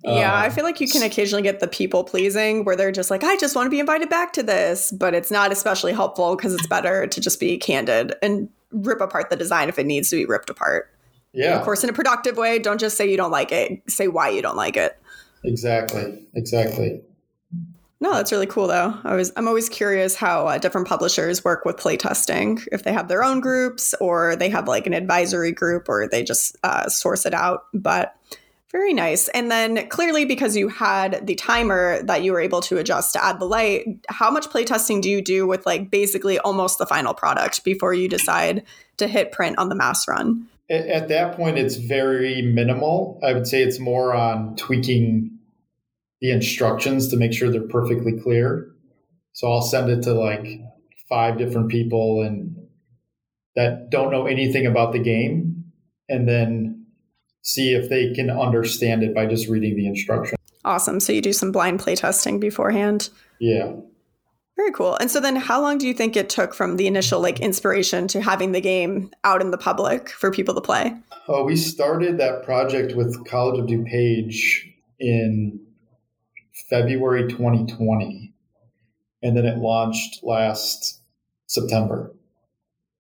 Yeah, 0.04 0.36
I 0.36 0.50
feel 0.50 0.64
like 0.64 0.80
you 0.80 0.88
can 0.88 1.02
occasionally 1.02 1.42
get 1.42 1.60
the 1.60 1.68
people 1.68 2.04
pleasing 2.04 2.64
where 2.64 2.76
they're 2.76 2.92
just 2.92 3.10
like, 3.10 3.24
I 3.24 3.36
just 3.36 3.56
want 3.56 3.66
to 3.66 3.70
be 3.70 3.80
invited 3.80 4.10
back 4.10 4.34
to 4.34 4.42
this, 4.42 4.92
but 4.92 5.14
it's 5.14 5.30
not 5.30 5.50
especially 5.50 5.92
helpful 5.92 6.36
because 6.36 6.52
it's 6.52 6.66
better 6.66 7.06
to 7.06 7.20
just 7.20 7.40
be 7.40 7.56
candid 7.56 8.14
and 8.22 8.50
rip 8.70 9.00
apart 9.00 9.30
the 9.30 9.36
design 9.36 9.68
if 9.68 9.78
it 9.78 9.86
needs 9.86 10.10
to 10.10 10.16
be 10.16 10.26
ripped 10.26 10.50
apart. 10.50 10.90
Yeah. 11.32 11.58
Of 11.58 11.64
course, 11.64 11.82
in 11.82 11.90
a 11.90 11.92
productive 11.94 12.36
way. 12.36 12.58
Don't 12.58 12.78
just 12.78 12.96
say 12.96 13.10
you 13.10 13.16
don't 13.16 13.30
like 13.30 13.50
it, 13.50 13.82
say 13.88 14.08
why 14.08 14.28
you 14.28 14.42
don't 14.42 14.56
like 14.56 14.76
it. 14.76 15.00
Exactly. 15.42 16.26
Exactly. 16.34 17.00
No, 18.00 18.12
that's 18.12 18.30
really 18.32 18.46
cool 18.46 18.66
though. 18.66 18.94
I 19.04 19.14
was 19.14 19.32
I'm 19.36 19.48
always 19.48 19.70
curious 19.70 20.14
how 20.14 20.46
uh, 20.46 20.58
different 20.58 20.86
publishers 20.86 21.42
work 21.42 21.64
with 21.64 21.76
playtesting. 21.76 22.66
If 22.70 22.82
they 22.82 22.92
have 22.92 23.08
their 23.08 23.24
own 23.24 23.40
groups 23.40 23.94
or 24.00 24.36
they 24.36 24.50
have 24.50 24.68
like 24.68 24.86
an 24.86 24.92
advisory 24.92 25.52
group 25.52 25.88
or 25.88 26.06
they 26.06 26.22
just 26.22 26.56
uh, 26.62 26.88
source 26.88 27.24
it 27.24 27.32
out. 27.32 27.62
But 27.72 28.14
very 28.74 28.92
nice. 28.92 29.28
And 29.28 29.52
then 29.52 29.88
clearly, 29.88 30.24
because 30.24 30.56
you 30.56 30.66
had 30.66 31.24
the 31.28 31.36
timer 31.36 32.02
that 32.02 32.24
you 32.24 32.32
were 32.32 32.40
able 32.40 32.60
to 32.62 32.76
adjust 32.76 33.12
to 33.12 33.24
add 33.24 33.38
the 33.38 33.44
light, 33.44 33.84
how 34.08 34.32
much 34.32 34.48
playtesting 34.48 35.00
do 35.00 35.08
you 35.08 35.22
do 35.22 35.46
with 35.46 35.64
like 35.64 35.92
basically 35.92 36.40
almost 36.40 36.78
the 36.78 36.86
final 36.86 37.14
product 37.14 37.62
before 37.62 37.94
you 37.94 38.08
decide 38.08 38.64
to 38.96 39.06
hit 39.06 39.30
print 39.30 39.56
on 39.58 39.68
the 39.68 39.76
mass 39.76 40.08
run? 40.08 40.48
At, 40.68 40.88
at 40.88 41.08
that 41.08 41.36
point, 41.36 41.56
it's 41.56 41.76
very 41.76 42.42
minimal. 42.42 43.20
I 43.22 43.32
would 43.32 43.46
say 43.46 43.62
it's 43.62 43.78
more 43.78 44.12
on 44.12 44.56
tweaking 44.56 45.38
the 46.20 46.32
instructions 46.32 47.06
to 47.10 47.16
make 47.16 47.32
sure 47.32 47.52
they're 47.52 47.68
perfectly 47.68 48.18
clear. 48.20 48.72
So 49.34 49.52
I'll 49.52 49.62
send 49.62 49.88
it 49.88 50.02
to 50.02 50.14
like 50.14 50.48
five 51.08 51.38
different 51.38 51.68
people 51.68 52.22
and 52.22 52.56
that 53.54 53.90
don't 53.90 54.10
know 54.10 54.26
anything 54.26 54.66
about 54.66 54.92
the 54.92 54.98
game 54.98 55.66
and 56.08 56.28
then 56.28 56.73
see 57.44 57.74
if 57.74 57.88
they 57.88 58.12
can 58.12 58.30
understand 58.30 59.02
it 59.02 59.14
by 59.14 59.26
just 59.26 59.48
reading 59.48 59.76
the 59.76 59.86
instructions. 59.86 60.38
Awesome. 60.64 60.98
So 60.98 61.12
you 61.12 61.20
do 61.20 61.32
some 61.32 61.52
blind 61.52 61.78
play 61.78 61.94
testing 61.94 62.40
beforehand. 62.40 63.10
Yeah. 63.38 63.74
Very 64.56 64.72
cool. 64.72 64.96
And 64.96 65.10
so 65.10 65.20
then 65.20 65.36
how 65.36 65.60
long 65.60 65.78
do 65.78 65.86
you 65.86 65.92
think 65.92 66.16
it 66.16 66.30
took 66.30 66.54
from 66.54 66.76
the 66.76 66.86
initial 66.86 67.20
like 67.20 67.40
inspiration 67.40 68.08
to 68.08 68.22
having 68.22 68.52
the 68.52 68.60
game 68.60 69.10
out 69.24 69.42
in 69.42 69.50
the 69.50 69.58
public 69.58 70.08
for 70.08 70.30
people 70.30 70.54
to 70.54 70.60
play? 70.60 70.96
Oh, 71.28 71.44
we 71.44 71.56
started 71.56 72.18
that 72.18 72.44
project 72.44 72.94
with 72.96 73.26
College 73.26 73.60
of 73.60 73.66
DuPage 73.66 74.72
in 74.98 75.60
February 76.70 77.28
2020. 77.28 78.32
And 79.22 79.36
then 79.36 79.44
it 79.44 79.58
launched 79.58 80.22
last 80.22 81.02
September. 81.46 82.14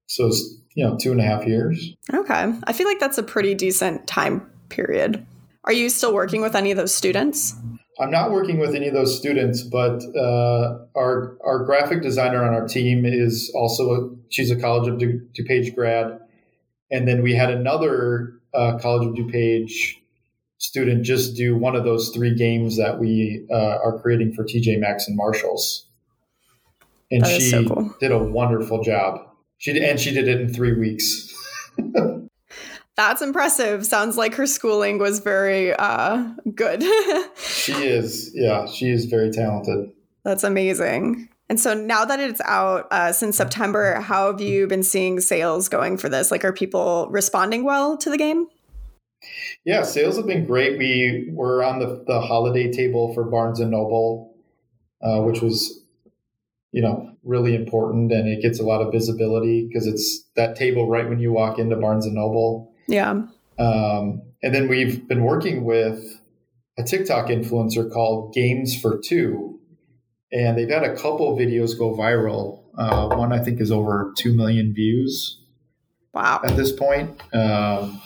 So 0.06 0.26
it's 0.26 0.58
you 0.74 0.84
know, 0.84 0.96
two 1.00 1.12
and 1.12 1.20
a 1.20 1.24
half 1.24 1.46
years. 1.46 1.94
Okay. 2.12 2.52
I 2.64 2.72
feel 2.72 2.86
like 2.86 3.00
that's 3.00 3.18
a 3.18 3.22
pretty 3.22 3.54
decent 3.54 4.06
time 4.06 4.48
period. 4.68 5.24
Are 5.64 5.72
you 5.72 5.88
still 5.88 6.12
working 6.12 6.42
with 6.42 6.54
any 6.54 6.70
of 6.70 6.76
those 6.76 6.94
students? 6.94 7.54
I'm 8.00 8.10
not 8.10 8.32
working 8.32 8.58
with 8.58 8.74
any 8.74 8.88
of 8.88 8.94
those 8.94 9.16
students, 9.16 9.62
but 9.62 10.02
uh, 10.16 10.78
our 10.96 11.38
our 11.44 11.64
graphic 11.64 12.02
designer 12.02 12.44
on 12.44 12.52
our 12.52 12.66
team 12.66 13.04
is 13.04 13.52
also 13.54 13.90
a, 13.90 14.10
she's 14.30 14.50
a 14.50 14.60
College 14.60 14.88
of 14.88 14.98
du, 14.98 15.20
DuPage 15.38 15.74
grad, 15.74 16.18
and 16.90 17.06
then 17.06 17.22
we 17.22 17.34
had 17.34 17.50
another 17.50 18.40
uh, 18.52 18.78
College 18.78 19.06
of 19.06 19.14
DuPage 19.14 20.00
student 20.58 21.04
just 21.04 21.36
do 21.36 21.56
one 21.56 21.76
of 21.76 21.84
those 21.84 22.10
three 22.10 22.34
games 22.34 22.76
that 22.78 22.98
we 22.98 23.46
uh, 23.50 23.78
are 23.84 23.98
creating 24.00 24.32
for 24.32 24.42
TJ 24.44 24.80
Maxx 24.80 25.06
and 25.06 25.16
Marshalls, 25.16 25.86
and 27.12 27.24
she 27.24 27.48
so 27.48 27.64
cool. 27.64 27.94
did 28.00 28.10
a 28.10 28.18
wonderful 28.18 28.82
job. 28.82 29.20
She 29.58 29.82
and 29.82 29.98
she 29.98 30.12
did 30.12 30.28
it 30.28 30.40
in 30.40 30.52
three 30.52 30.72
weeks. 30.72 31.32
That's 32.96 33.22
impressive. 33.22 33.84
Sounds 33.84 34.16
like 34.16 34.34
her 34.34 34.46
schooling 34.46 34.98
was 34.98 35.18
very 35.18 35.74
uh, 35.74 36.32
good. 36.54 36.82
she 37.36 37.72
is, 37.72 38.30
yeah, 38.34 38.66
she 38.66 38.90
is 38.90 39.06
very 39.06 39.30
talented. 39.30 39.90
That's 40.24 40.44
amazing. 40.44 41.28
And 41.48 41.58
so 41.58 41.74
now 41.74 42.04
that 42.04 42.20
it's 42.20 42.40
out 42.42 42.86
uh, 42.92 43.12
since 43.12 43.36
September, 43.36 44.00
how 44.00 44.30
have 44.30 44.40
you 44.40 44.66
been 44.66 44.82
seeing 44.82 45.20
sales 45.20 45.68
going 45.68 45.98
for 45.98 46.08
this? 46.08 46.30
Like, 46.30 46.44
are 46.44 46.52
people 46.52 47.08
responding 47.10 47.64
well 47.64 47.96
to 47.98 48.10
the 48.10 48.16
game? 48.16 48.46
Yeah, 49.64 49.82
sales 49.82 50.16
have 50.16 50.26
been 50.26 50.46
great. 50.46 50.78
We 50.78 51.30
were 51.32 51.64
on 51.64 51.78
the, 51.78 52.04
the 52.06 52.20
holiday 52.20 52.70
table 52.70 53.12
for 53.14 53.24
Barnes 53.24 53.60
and 53.60 53.70
Noble, 53.70 54.34
uh, 55.02 55.20
which 55.22 55.40
was 55.40 55.82
you 56.72 56.82
know 56.82 57.13
really 57.24 57.54
important 57.54 58.12
and 58.12 58.28
it 58.28 58.42
gets 58.42 58.60
a 58.60 58.62
lot 58.62 58.80
of 58.80 58.92
visibility 58.92 59.66
because 59.66 59.86
it's 59.86 60.28
that 60.36 60.56
table 60.56 60.88
right 60.88 61.08
when 61.08 61.18
you 61.18 61.32
walk 61.32 61.58
into 61.58 61.76
barnes 61.76 62.06
and 62.06 62.14
noble. 62.14 62.72
Yeah. 62.88 63.10
Um, 63.58 64.22
and 64.42 64.54
then 64.54 64.68
we've 64.68 65.06
been 65.08 65.22
working 65.22 65.64
with 65.64 66.20
a 66.78 66.82
tiktok 66.82 67.28
influencer 67.28 67.90
called 67.90 68.34
games 68.34 68.78
for 68.78 68.98
two 68.98 69.58
and 70.32 70.58
they've 70.58 70.68
had 70.68 70.82
a 70.82 70.94
couple 70.96 71.36
videos 71.38 71.78
go 71.78 71.94
viral. 71.94 72.64
Uh, 72.76 73.14
one 73.14 73.32
i 73.32 73.38
think 73.38 73.60
is 73.60 73.70
over 73.70 74.12
2 74.16 74.34
million 74.34 74.74
views 74.74 75.40
wow. 76.12 76.40
at 76.44 76.56
this 76.56 76.72
point. 76.72 77.20
Um, 77.32 78.00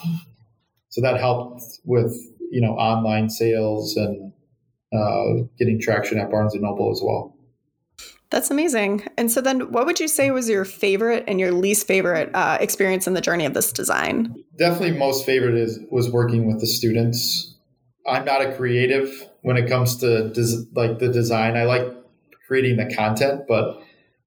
so 0.91 1.01
that 1.01 1.19
helped 1.19 1.63
with 1.85 2.15
you 2.51 2.61
know 2.61 2.73
online 2.73 3.31
sales 3.31 3.97
and 3.97 4.33
uh, 4.93 5.45
getting 5.59 5.81
traction 5.81 6.19
at 6.19 6.31
barnes 6.31 6.55
and 6.55 6.63
noble 6.63 6.91
as 6.91 7.01
well 7.03 7.38
that's 8.31 8.51
amazing. 8.51 9.07
And 9.17 9.31
so 9.31 9.41
then 9.41 9.73
what 9.73 9.87
would 9.87 10.01
you 10.01 10.09
say 10.09 10.31
was 10.31 10.49
your 10.49 10.65
favorite 10.65 11.25
and 11.27 11.41
your 11.41 11.53
least 11.53 11.87
favorite 11.87 12.31
uh, 12.35 12.59
experience 12.61 13.07
in 13.07 13.15
the 13.15 13.21
journey 13.21 13.47
of 13.47 13.55
this 13.55 13.73
design? 13.73 14.35
Definitely 14.59 14.99
most 14.99 15.25
favorite 15.25 15.55
is 15.55 15.79
was 15.91 16.11
working 16.11 16.47
with 16.47 16.61
the 16.61 16.67
students. 16.67 17.55
I'm 18.07 18.25
not 18.25 18.43
a 18.43 18.55
creative 18.55 19.29
when 19.43 19.57
it 19.57 19.69
comes 19.69 19.97
to 19.99 20.31
des- 20.31 20.67
like 20.75 20.99
the 20.99 21.09
design. 21.09 21.57
I 21.57 21.65
like 21.65 21.85
creating 22.47 22.77
the 22.77 22.95
content, 22.95 23.43
but 23.49 23.83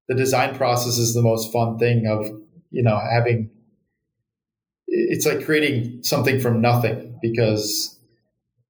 the 0.08 0.14
design 0.14 0.54
process 0.54 0.98
is 0.98 1.14
the 1.14 1.22
most 1.22 1.52
fun 1.52 1.78
thing 1.78 2.06
of, 2.06 2.26
you 2.70 2.82
know, 2.82 2.98
having 2.98 3.50
it's 4.92 5.26
like 5.26 5.44
creating 5.44 6.02
something 6.02 6.38
from 6.38 6.60
nothing 6.60 7.18
because 7.22 7.98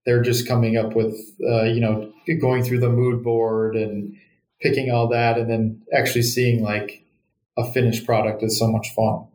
they're 0.07 0.23
just 0.23 0.47
coming 0.47 0.77
up 0.77 0.95
with 0.95 1.15
uh, 1.49 1.65
you 1.65 1.81
know 1.81 2.13
going 2.41 2.63
through 2.63 2.79
the 2.81 2.89
mood 2.89 3.25
board 3.25 3.77
and 3.77 4.17
picking 4.63 4.91
all 4.91 5.09
that 5.09 5.37
and 5.39 5.51
then 5.51 5.83
actually 5.93 6.23
seeing 6.23 6.63
like 6.63 7.05
a 7.59 7.71
finished 7.73 8.07
product 8.07 8.43
is 8.43 8.59
so 8.59 8.69
much 8.69 8.89
fun. 8.95 9.27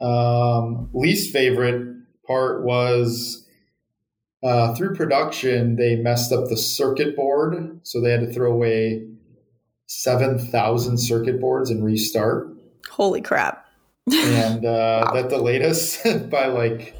Um, 0.00 0.90
least 0.92 1.32
favorite 1.32 1.96
part 2.26 2.64
was 2.64 3.46
uh, 4.42 4.74
through 4.74 4.96
production, 4.96 5.76
they 5.76 5.96
messed 5.96 6.32
up 6.32 6.48
the 6.48 6.56
circuit 6.56 7.14
board. 7.14 7.80
So 7.84 8.00
they 8.00 8.10
had 8.10 8.20
to 8.20 8.32
throw 8.32 8.50
away 8.50 9.06
7,000 9.86 10.98
circuit 10.98 11.40
boards 11.40 11.70
and 11.70 11.84
restart. 11.84 12.48
Holy 12.90 13.20
crap. 13.20 13.66
and 14.10 14.64
uh, 14.64 14.68
wow. 15.06 15.12
that 15.14 15.28
delayed 15.28 15.62
us 15.62 16.02
by 16.30 16.46
like 16.46 16.96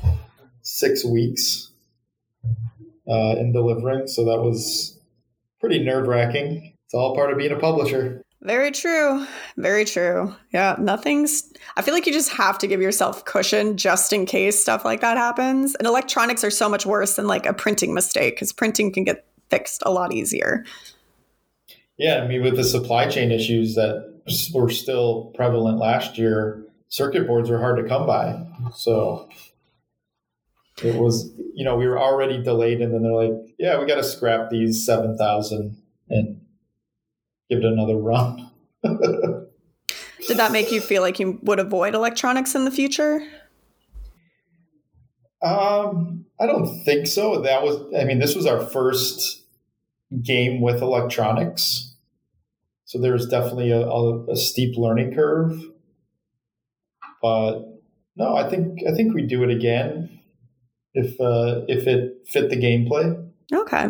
six 0.60 1.04
weeks 1.04 1.72
uh, 3.08 3.34
in 3.38 3.52
delivering. 3.52 4.06
So 4.06 4.24
that 4.26 4.40
was 4.40 5.00
pretty 5.58 5.82
nerve 5.82 6.06
wracking 6.06 6.71
it's 6.92 6.98
all 6.98 7.14
part 7.14 7.32
of 7.32 7.38
being 7.38 7.52
a 7.52 7.58
publisher. 7.58 8.22
Very 8.42 8.70
true. 8.70 9.26
Very 9.56 9.86
true. 9.86 10.36
Yeah, 10.52 10.76
nothing's. 10.78 11.50
I 11.78 11.80
feel 11.80 11.94
like 11.94 12.06
you 12.06 12.12
just 12.12 12.30
have 12.32 12.58
to 12.58 12.66
give 12.66 12.82
yourself 12.82 13.24
cushion 13.24 13.78
just 13.78 14.12
in 14.12 14.26
case 14.26 14.60
stuff 14.60 14.84
like 14.84 15.00
that 15.00 15.16
happens. 15.16 15.74
And 15.76 15.86
electronics 15.86 16.44
are 16.44 16.50
so 16.50 16.68
much 16.68 16.84
worse 16.84 17.16
than 17.16 17.26
like 17.26 17.46
a 17.46 17.54
printing 17.54 17.94
mistake 17.94 18.34
because 18.34 18.52
printing 18.52 18.92
can 18.92 19.04
get 19.04 19.24
fixed 19.48 19.82
a 19.86 19.90
lot 19.90 20.12
easier. 20.12 20.66
Yeah, 21.96 22.22
I 22.22 22.28
mean, 22.28 22.42
with 22.42 22.56
the 22.56 22.64
supply 22.64 23.08
chain 23.08 23.32
issues 23.32 23.74
that 23.76 24.20
were 24.52 24.68
still 24.68 25.32
prevalent 25.34 25.78
last 25.78 26.18
year, 26.18 26.62
circuit 26.88 27.26
boards 27.26 27.48
were 27.48 27.58
hard 27.58 27.82
to 27.82 27.88
come 27.88 28.06
by. 28.06 28.38
So 28.74 29.30
it 30.82 30.96
was, 30.96 31.32
you 31.54 31.64
know, 31.64 31.76
we 31.76 31.86
were 31.86 31.98
already 31.98 32.42
delayed, 32.42 32.82
and 32.82 32.92
then 32.92 33.02
they're 33.02 33.14
like, 33.14 33.54
"Yeah, 33.58 33.80
we 33.80 33.86
got 33.86 33.94
to 33.94 34.04
scrap 34.04 34.50
these 34.50 34.84
seven 34.84 35.16
thousand 35.16 35.78
and 36.10 36.41
give 37.52 37.64
it 37.64 37.70
another 37.70 37.96
run. 37.96 38.50
Did 40.26 40.36
that 40.38 40.52
make 40.52 40.72
you 40.72 40.80
feel 40.80 41.02
like 41.02 41.18
you 41.18 41.38
would 41.42 41.58
avoid 41.58 41.94
electronics 41.94 42.54
in 42.54 42.64
the 42.64 42.70
future? 42.70 43.22
Um, 45.42 46.24
I 46.40 46.46
don't 46.46 46.82
think 46.84 47.06
so. 47.06 47.42
That 47.42 47.62
was, 47.62 47.76
I 47.98 48.04
mean, 48.04 48.20
this 48.20 48.34
was 48.34 48.46
our 48.46 48.60
first 48.60 49.42
game 50.22 50.60
with 50.60 50.80
electronics, 50.80 51.94
so 52.84 52.98
there's 52.98 53.26
definitely 53.26 53.70
a, 53.70 53.80
a, 53.80 54.32
a 54.32 54.36
steep 54.36 54.76
learning 54.76 55.14
curve. 55.14 55.60
But 57.20 57.62
no, 58.16 58.36
I 58.36 58.48
think 58.48 58.80
I 58.88 58.94
think 58.94 59.14
we 59.14 59.22
do 59.22 59.42
it 59.42 59.50
again 59.50 60.20
if 60.94 61.20
uh, 61.20 61.62
if 61.66 61.86
it 61.86 62.28
fit 62.28 62.50
the 62.50 62.56
gameplay. 62.56 63.28
Okay. 63.52 63.88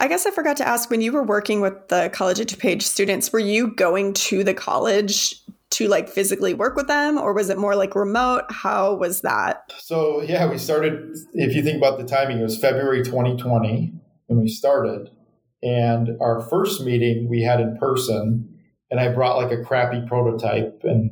I 0.00 0.08
guess 0.08 0.26
I 0.26 0.30
forgot 0.30 0.56
to 0.58 0.68
ask 0.68 0.90
when 0.90 1.00
you 1.00 1.12
were 1.12 1.22
working 1.22 1.60
with 1.60 1.88
the 1.88 2.10
College 2.12 2.40
of 2.40 2.46
DuPage 2.46 2.82
students, 2.82 3.32
were 3.32 3.38
you 3.38 3.74
going 3.74 4.12
to 4.14 4.44
the 4.44 4.54
college 4.54 5.40
to 5.70 5.88
like 5.88 6.08
physically 6.08 6.54
work 6.54 6.76
with 6.76 6.86
them 6.86 7.18
or 7.18 7.32
was 7.32 7.50
it 7.50 7.58
more 7.58 7.74
like 7.74 7.94
remote? 7.94 8.44
How 8.50 8.94
was 8.94 9.22
that? 9.22 9.72
So, 9.78 10.22
yeah, 10.22 10.48
we 10.48 10.58
started, 10.58 11.16
if 11.32 11.54
you 11.54 11.62
think 11.62 11.78
about 11.78 11.98
the 11.98 12.04
timing, 12.04 12.38
it 12.38 12.42
was 12.42 12.58
February 12.58 13.02
2020 13.02 13.92
when 14.26 14.40
we 14.40 14.48
started. 14.48 15.10
And 15.62 16.10
our 16.20 16.40
first 16.42 16.82
meeting 16.82 17.28
we 17.28 17.42
had 17.42 17.60
in 17.60 17.76
person, 17.78 18.60
and 18.90 19.00
I 19.00 19.08
brought 19.08 19.36
like 19.36 19.50
a 19.50 19.64
crappy 19.64 20.04
prototype 20.06 20.80
and 20.84 21.10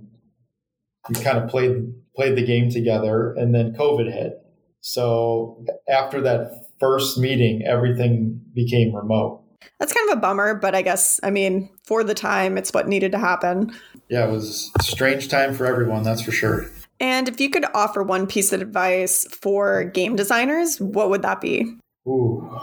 we 1.09 1.16
kind 1.16 1.38
of 1.38 1.49
played 1.49 1.95
played 2.14 2.37
the 2.37 2.47
game 2.47 2.71
together 2.71 3.33
and 3.33 3.55
then 3.55 3.73
COVID 3.73 4.12
hit. 4.12 4.35
So 4.81 5.64
after 5.88 6.21
that 6.21 6.72
first 6.83 7.16
meeting, 7.16 7.62
everything 7.64 8.40
became 8.55 8.95
remote. 8.95 9.45
That's 9.79 9.92
kind 9.92 10.11
of 10.11 10.18
a 10.18 10.21
bummer, 10.21 10.55
but 10.55 10.75
I 10.75 10.83
guess, 10.83 11.21
I 11.23 11.31
mean, 11.31 11.71
for 11.85 12.03
the 12.03 12.14
time, 12.14 12.59
it's 12.59 12.73
what 12.75 12.88
needed 12.88 13.12
to 13.12 13.18
happen. 13.18 13.73
Yeah, 14.11 14.27
it 14.27 14.33
was 14.33 14.73
a 14.79 14.83
strange 14.83 15.29
time 15.29 15.55
for 15.55 15.64
everyone, 15.64 16.03
that's 16.03 16.23
for 16.23 16.33
sure. 16.33 16.66
And 16.99 17.29
if 17.29 17.40
you 17.40 17.51
could 17.51 17.64
offer 17.73 18.03
one 18.03 18.27
piece 18.27 18.53
of 18.53 18.61
advice 18.61 19.25
for 19.31 19.85
game 19.85 20.16
designers, 20.16 20.81
what 20.81 21.09
would 21.11 21.23
that 21.23 21.40
be? 21.40 21.73
Ooh, 22.07 22.61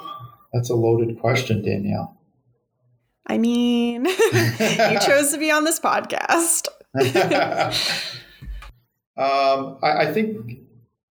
that's 0.53 0.69
a 0.69 0.75
loaded 0.75 1.17
question, 1.19 1.63
Danielle. 1.63 2.17
I 3.25 3.37
mean, 3.37 4.05
you 4.33 4.99
chose 5.01 5.31
to 5.31 5.37
be 5.37 5.49
on 5.49 5.63
this 5.63 5.79
podcast. 5.79 6.67
um, 9.17 9.77
I, 9.81 10.07
I 10.07 10.13
think 10.13 10.59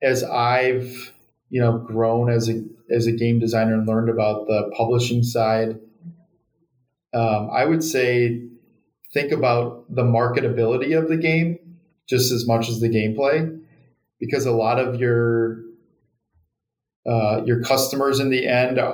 as 0.03 0.25
I've 0.25 1.15
you 1.51 1.61
know 1.61 1.79
grown 1.79 2.31
as 2.31 2.49
a 2.49 2.63
as 2.91 3.07
a 3.07 3.13
game 3.13 3.39
designer 3.39 3.75
and 3.75 3.87
learned 3.87 4.09
about 4.09 4.47
the 4.47 4.71
publishing 4.77 5.23
side, 5.23 5.79
um, 7.15 7.51
I 7.53 7.65
would 7.65 7.83
say 7.83 8.43
think 9.13 9.33
about 9.33 9.85
the 9.95 10.03
marketability 10.03 10.97
of 10.97 11.09
the 11.09 11.17
game 11.17 11.59
just 12.09 12.33
as 12.33 12.47
much 12.47 12.69
as 12.69 12.81
the 12.81 12.89
gameplay, 12.89 13.61
because 14.19 14.47
a 14.47 14.53
lot 14.53 14.79
of 14.79 15.01
your 15.01 15.59
uh, 17.09 17.43
your 17.45 17.63
customers 17.63 18.21
in 18.21 18.31
the 18.31 18.47
end, 18.47 18.79
uh, 18.79 18.93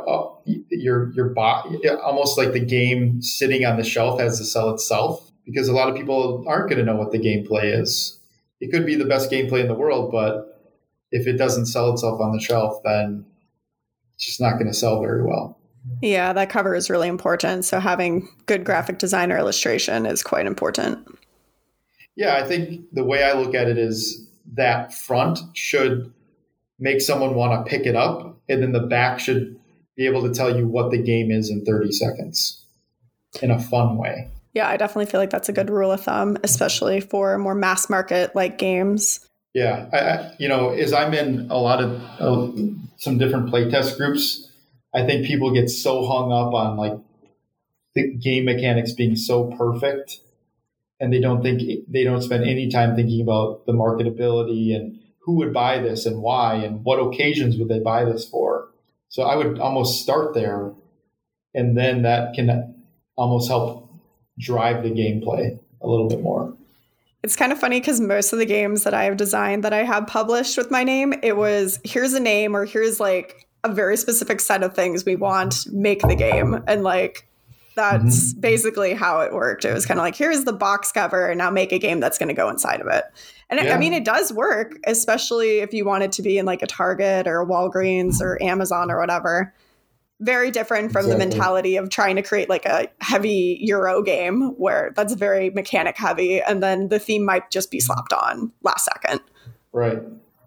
your 0.71 1.13
your 1.13 1.31
bot, 1.31 1.67
almost 2.03 2.39
like 2.39 2.53
the 2.53 2.61
game 2.61 3.21
sitting 3.23 3.65
on 3.65 3.77
the 3.77 3.85
shelf 3.85 4.21
has 4.21 4.39
to 4.39 4.45
sell 4.45 4.71
itself. 4.71 5.31
Because 5.45 5.69
a 5.69 5.75
lot 5.75 5.91
of 5.91 5.97
people 5.97 6.45
aren't 6.49 6.71
going 6.71 6.79
to 6.79 6.85
know 6.85 6.97
what 6.97 7.13
the 7.13 7.19
gameplay 7.19 7.79
is. 7.79 8.19
It 8.61 8.71
could 8.73 8.87
be 8.87 8.95
the 8.95 9.05
best 9.05 9.31
gameplay 9.31 9.61
in 9.61 9.69
the 9.69 9.75
world, 9.75 10.11
but 10.11 10.54
if 11.15 11.29
it 11.29 11.39
doesn't 11.39 11.67
sell 11.67 11.93
itself 11.93 12.21
on 12.21 12.33
the 12.33 12.41
shelf, 12.41 12.83
then 12.83 13.25
it's 14.17 14.27
just 14.27 14.41
not 14.41 14.55
going 14.55 14.67
to 14.67 14.75
sell 14.75 15.01
very 15.01 15.23
well. 15.23 15.57
Yeah, 16.03 16.33
that 16.33 16.51
cover 16.51 16.75
is 16.75 16.91
really 16.91 17.07
important. 17.07 17.65
So 17.65 17.79
having 17.79 18.29
good 18.47 18.65
graphic 18.65 18.99
design 18.99 19.31
or 19.31 19.39
illustration 19.39 20.07
is 20.07 20.25
quite 20.25 20.45
important. 20.45 21.07
Yeah, 22.17 22.35
I 22.35 22.43
think 22.43 22.87
the 22.93 23.05
way 23.05 23.23
I 23.23 23.33
look 23.35 23.55
at 23.55 23.69
it 23.69 23.79
is 23.79 24.29
that 24.55 24.93
front 24.93 25.39
should 25.53 26.13
make 26.81 27.01
someone 27.01 27.37
want 27.37 27.65
to 27.65 27.71
pick 27.71 27.87
it 27.87 27.95
up, 27.95 28.37
and 28.49 28.61
then 28.61 28.73
the 28.73 28.81
back 28.81 29.21
should 29.21 29.59
be 29.97 30.07
able 30.07 30.23
to 30.23 30.35
tell 30.35 30.57
you 30.57 30.67
what 30.67 30.91
the 30.91 30.99
game 30.99 31.31
is 31.31 31.49
in 31.49 31.65
30 31.65 31.93
seconds 31.93 32.65
in 33.41 33.53
a 33.53 33.61
fun 33.61 33.97
way. 33.97 34.29
Yeah, 34.53 34.69
I 34.69 34.77
definitely 34.77 35.07
feel 35.07 35.21
like 35.21 35.31
that's 35.31 35.49
a 35.49 35.53
good 35.53 35.71
rule 35.71 35.93
of 35.93 36.01
thumb, 36.01 36.39
especially 36.43 37.01
for 37.01 37.39
more 37.39 37.55
mass 37.55 37.89
market 37.89 38.35
like 38.35 38.59
games. 38.59 39.21
Yeah, 39.55 39.89
I, 39.93 40.35
you 40.39 40.49
know, 40.49 40.71
as 40.71 40.93
I'm 40.93 41.15
in 41.15 41.49
a 41.51 41.57
lot 41.57 41.81
of 41.83 42.03
uh, 42.21 42.53
some 42.97 43.19
different 43.19 43.51
playtest 43.51 43.97
groups, 43.97 44.51
I 44.93 45.07
think 45.07 45.27
people 45.27 45.53
get 45.55 45.71
so 45.71 46.05
hung 46.05 46.33
up 46.33 46.53
on 46.53 46.77
like 46.77 46.99
the 47.95 48.13
game 48.17 48.47
mechanics 48.47 48.93
being 48.93 49.15
so 49.15 49.45
perfect, 49.57 50.19
and 50.99 51.13
they 51.13 51.21
don't 51.21 51.41
think 51.41 51.63
they 51.89 52.03
don't 52.03 52.23
spend 52.23 52.45
any 52.45 52.69
time 52.69 52.97
thinking 52.97 53.23
about 53.23 53.65
the 53.67 53.73
marketability 53.73 54.75
and 54.75 54.99
who 55.21 55.37
would 55.37 55.55
buy 55.55 55.79
this 55.79 56.05
and 56.05 56.21
why 56.21 56.57
and 56.57 56.85
what 56.85 56.99
occasions 56.99 57.57
would 57.57 57.69
they 57.69 57.79
buy 57.79 58.05
this 58.05 58.29
for. 58.29 58.69
So 59.09 59.23
I 59.23 59.37
would 59.37 59.61
almost 59.61 60.03
start 60.03 60.35
there, 60.35 60.73
and 61.55 61.79
then 61.79 62.03
that 62.03 62.35
can 62.35 62.75
almost 63.17 63.49
help 63.49 63.89
drive 64.37 64.83
the 64.83 64.91
gameplay 64.91 65.61
a 65.81 65.87
little 65.87 66.09
bit 66.09 66.23
more. 66.23 66.57
It's 67.25 67.37
kind 67.37 67.53
of 67.53 67.59
funny 67.59 67.81
because 67.81 68.03
most 68.03 68.35
of 68.35 68.39
the 68.39 68.45
games 68.45 68.85
that 68.85 68.93
I 68.93 69.05
have 69.05 69.17
designed 69.17 69.65
that 69.65 69.73
I 69.73 69.83
have 69.83 70.07
published 70.07 70.59
with 70.59 70.71
my 70.71 70.85
name, 70.85 71.15
it 71.23 71.39
was 71.39 71.81
here's 71.83 72.13
a 72.13 72.21
name 72.21 72.55
or 72.55 72.67
here's 72.67 73.01
like 73.01 73.49
a 73.65 73.73
very 73.73 73.97
specific 73.97 74.41
set 74.41 74.63
of 74.63 74.75
things 74.75 75.07
we 75.07 75.17
want, 75.17 75.67
make 75.73 76.03
the 76.03 76.17
game. 76.17 76.63
And 76.67 76.83
like 76.83 77.27
that's 77.77 78.33
mm-hmm. 78.33 78.41
basically 78.41 78.93
how 78.93 79.23
it 79.23 79.33
worked. 79.33 79.65
It 79.65 79.73
was 79.73 79.87
kind 79.87 79.99
of 79.99 80.05
like 80.05 80.15
here's 80.15 80.45
the 80.45 80.53
box 80.53 80.93
cover 80.93 81.27
and 81.27 81.39
now 81.39 81.49
make 81.49 81.73
a 81.73 81.79
game 81.79 81.99
that's 81.99 82.19
going 82.19 82.29
to 82.29 82.35
go 82.35 82.51
inside 82.51 82.83
of 82.83 82.89
it. 82.89 83.05
And 83.49 83.59
yeah. 83.59 83.75
I 83.75 83.79
mean, 83.79 83.95
it 83.95 84.05
does 84.05 84.31
work, 84.31 84.77
especially 84.87 85.61
if 85.61 85.73
you 85.73 85.87
want 85.87 86.05
it 86.05 86.13
to 86.13 86.23
be 86.23 86.37
in 86.37 86.45
like 86.45 86.61
a 86.61 86.67
Target 86.67 87.27
or 87.27 87.41
a 87.41 87.47
Walgreens 87.47 88.21
or 88.21 88.41
Amazon 88.43 88.91
or 88.91 88.99
whatever 88.99 89.55
very 90.21 90.51
different 90.51 90.93
from 90.93 91.07
exactly. 91.07 91.13
the 91.13 91.31
mentality 91.31 91.77
of 91.77 91.91
trying 91.91 92.17
to 92.17 92.23
create 92.23 92.49
like 92.49 92.65
a 92.67 92.89
heavy 93.01 93.59
Euro 93.63 94.03
game 94.03 94.53
where 94.57 94.93
that's 94.95 95.15
very 95.15 95.51
mechanic 95.51 95.97
heavy 95.97 96.41
and 96.41 96.63
then 96.63 96.89
the 96.89 96.99
theme 96.99 97.25
might 97.25 97.51
just 97.51 97.71
be 97.71 97.81
slapped 97.81 98.13
on 98.13 98.53
last 98.63 98.85
second. 98.85 99.21
Right. 99.73 99.99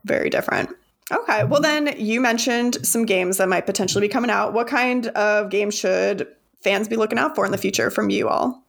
Very 0.05 0.29
different. 0.29 0.69
Okay. 1.11 1.43
Well, 1.43 1.61
then 1.61 1.95
you 1.97 2.19
mentioned 2.19 2.85
some 2.85 3.05
games 3.05 3.37
that 3.37 3.47
might 3.47 3.65
potentially 3.65 4.07
be 4.07 4.11
coming 4.11 4.29
out. 4.29 4.53
What 4.53 4.67
kind 4.67 5.07
of 5.07 5.49
game 5.49 5.71
should 5.71 6.27
fans 6.61 6.87
be 6.87 6.95
looking 6.95 7.17
out 7.17 7.35
for 7.35 7.45
in 7.45 7.51
the 7.51 7.57
future 7.57 7.89
from 7.89 8.09
you 8.09 8.27
all? 8.27 8.63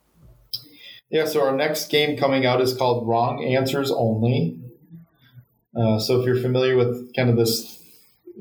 Yeah. 1.11 1.26
So 1.26 1.42
our 1.42 1.56
next 1.56 1.90
game 1.90 2.16
coming 2.16 2.44
out 2.44 2.61
is 2.61 2.74
called 2.74 3.08
Wrong 3.08 3.42
Answers 3.44 3.90
Only. 3.90 4.61
Uh, 5.76 5.98
so 5.98 6.20
if 6.20 6.26
you're 6.26 6.40
familiar 6.40 6.76
with 6.76 7.14
kind 7.14 7.30
of 7.30 7.37
this 7.37 7.82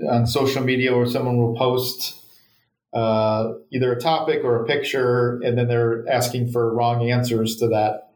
on 0.10 0.28
social 0.28 0.64
media 0.64 0.96
where 0.96 1.06
someone 1.06 1.38
will 1.38 1.56
post 1.56 2.24
uh, 2.98 3.54
either 3.72 3.94
a 3.94 4.02
topic 4.02 4.44
or 4.44 4.64
a 4.64 4.66
picture, 4.66 5.40
and 5.44 5.56
then 5.56 5.68
they're 5.68 6.04
asking 6.10 6.52
for 6.52 6.74
wrong 6.74 7.08
answers 7.08 7.56
to 7.58 7.68
that, 7.68 8.10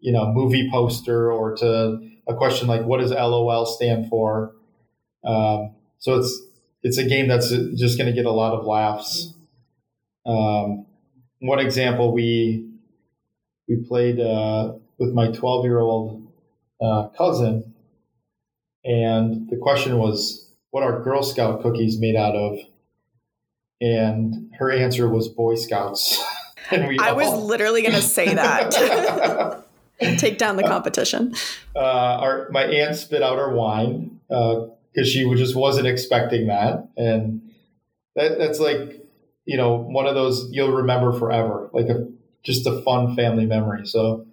you 0.00 0.10
know, 0.10 0.32
movie 0.32 0.66
poster 0.72 1.30
or 1.30 1.54
to 1.54 2.00
a 2.26 2.34
question 2.34 2.68
like, 2.68 2.86
"What 2.86 3.00
does 3.00 3.10
LOL 3.10 3.66
stand 3.66 4.08
for?" 4.08 4.54
Um, 5.24 5.74
so 5.98 6.18
it's 6.18 6.40
it's 6.82 6.96
a 6.96 7.04
game 7.04 7.28
that's 7.28 7.50
just 7.50 7.98
going 7.98 8.06
to 8.06 8.14
get 8.14 8.24
a 8.24 8.30
lot 8.30 8.54
of 8.54 8.64
laughs. 8.64 9.34
Um, 10.24 10.86
one 11.40 11.58
example 11.58 12.14
we 12.14 12.66
we 13.68 13.76
played 13.86 14.18
uh, 14.18 14.72
with 14.98 15.12
my 15.12 15.30
12 15.32 15.66
year 15.66 15.80
old 15.80 16.32
uh, 16.80 17.08
cousin, 17.08 17.74
and 18.86 19.50
the 19.50 19.58
question 19.58 19.98
was, 19.98 20.50
"What 20.70 20.82
are 20.82 21.02
Girl 21.02 21.22
Scout 21.22 21.60
cookies 21.60 22.00
made 22.00 22.16
out 22.16 22.34
of?" 22.34 22.71
And 23.82 24.50
her 24.58 24.70
answer 24.70 25.08
was 25.08 25.28
Boy 25.28 25.56
Scouts. 25.56 26.22
and 26.70 26.86
we 26.86 26.98
I 26.98 27.10
all... 27.10 27.16
was 27.16 27.42
literally 27.42 27.82
going 27.82 27.94
to 27.94 28.00
say 28.00 28.32
that. 28.32 29.66
Take 30.18 30.38
down 30.38 30.56
the 30.56 30.62
competition. 30.62 31.34
Uh, 31.76 31.78
our 31.78 32.48
my 32.50 32.64
aunt 32.64 32.96
spit 32.96 33.22
out 33.22 33.38
her 33.38 33.54
wine 33.54 34.18
because 34.28 34.70
uh, 34.98 35.04
she 35.04 35.32
just 35.36 35.54
wasn't 35.54 35.86
expecting 35.86 36.48
that, 36.48 36.88
and 36.96 37.52
that, 38.16 38.36
that's 38.38 38.58
like 38.58 39.06
you 39.44 39.56
know 39.56 39.76
one 39.76 40.06
of 40.06 40.16
those 40.16 40.48
you'll 40.50 40.72
remember 40.72 41.12
forever, 41.12 41.70
like 41.72 41.86
a 41.86 42.08
just 42.42 42.66
a 42.66 42.82
fun 42.82 43.14
family 43.14 43.46
memory. 43.46 43.86
So 43.86 44.26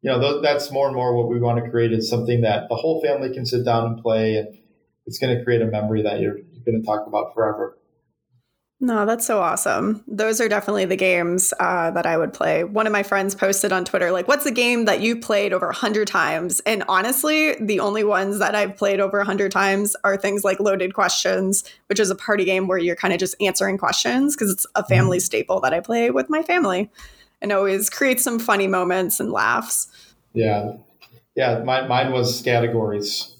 you 0.00 0.12
know 0.12 0.20
th- 0.20 0.42
that's 0.42 0.70
more 0.70 0.86
and 0.86 0.94
more 0.94 1.16
what 1.16 1.28
we 1.28 1.40
want 1.40 1.64
to 1.64 1.70
create 1.72 1.92
is 1.92 2.08
something 2.08 2.42
that 2.42 2.68
the 2.68 2.76
whole 2.76 3.02
family 3.02 3.34
can 3.34 3.44
sit 3.44 3.64
down 3.64 3.86
and 3.86 4.00
play, 4.00 4.36
and 4.36 4.56
it's 5.06 5.18
going 5.18 5.36
to 5.36 5.42
create 5.42 5.60
a 5.60 5.66
memory 5.66 6.02
that 6.02 6.20
you're, 6.20 6.38
you're 6.38 6.64
going 6.64 6.80
to 6.80 6.86
talk 6.86 7.08
about 7.08 7.34
forever. 7.34 7.76
No, 8.78 9.06
that's 9.06 9.26
so 9.26 9.40
awesome. 9.40 10.04
Those 10.06 10.38
are 10.38 10.50
definitely 10.50 10.84
the 10.84 10.96
games 10.96 11.54
uh, 11.58 11.90
that 11.92 12.04
I 12.04 12.18
would 12.18 12.34
play. 12.34 12.62
One 12.62 12.86
of 12.86 12.92
my 12.92 13.02
friends 13.02 13.34
posted 13.34 13.72
on 13.72 13.86
Twitter, 13.86 14.10
like, 14.10 14.28
what's 14.28 14.44
the 14.44 14.50
game 14.50 14.84
that 14.84 15.00
you 15.00 15.18
played 15.18 15.54
over 15.54 15.66
100 15.68 16.06
times? 16.06 16.60
And 16.66 16.84
honestly, 16.86 17.54
the 17.54 17.80
only 17.80 18.04
ones 18.04 18.38
that 18.38 18.54
I've 18.54 18.76
played 18.76 19.00
over 19.00 19.16
100 19.16 19.50
times 19.50 19.96
are 20.04 20.18
things 20.18 20.44
like 20.44 20.60
Loaded 20.60 20.92
Questions, 20.92 21.64
which 21.86 21.98
is 21.98 22.10
a 22.10 22.14
party 22.14 22.44
game 22.44 22.68
where 22.68 22.76
you're 22.76 22.96
kind 22.96 23.14
of 23.14 23.20
just 23.20 23.34
answering 23.40 23.78
questions 23.78 24.36
because 24.36 24.52
it's 24.52 24.66
a 24.74 24.84
family 24.84 25.18
mm-hmm. 25.18 25.24
staple 25.24 25.60
that 25.60 25.72
I 25.72 25.80
play 25.80 26.10
with 26.10 26.28
my 26.28 26.42
family 26.42 26.90
and 27.40 27.52
always 27.52 27.88
creates 27.88 28.22
some 28.22 28.38
funny 28.38 28.66
moments 28.66 29.20
and 29.20 29.32
laughs. 29.32 29.88
Yeah. 30.34 30.74
Yeah. 31.34 31.60
My, 31.64 31.86
mine 31.86 32.12
was 32.12 32.42
Scattergories. 32.42 33.32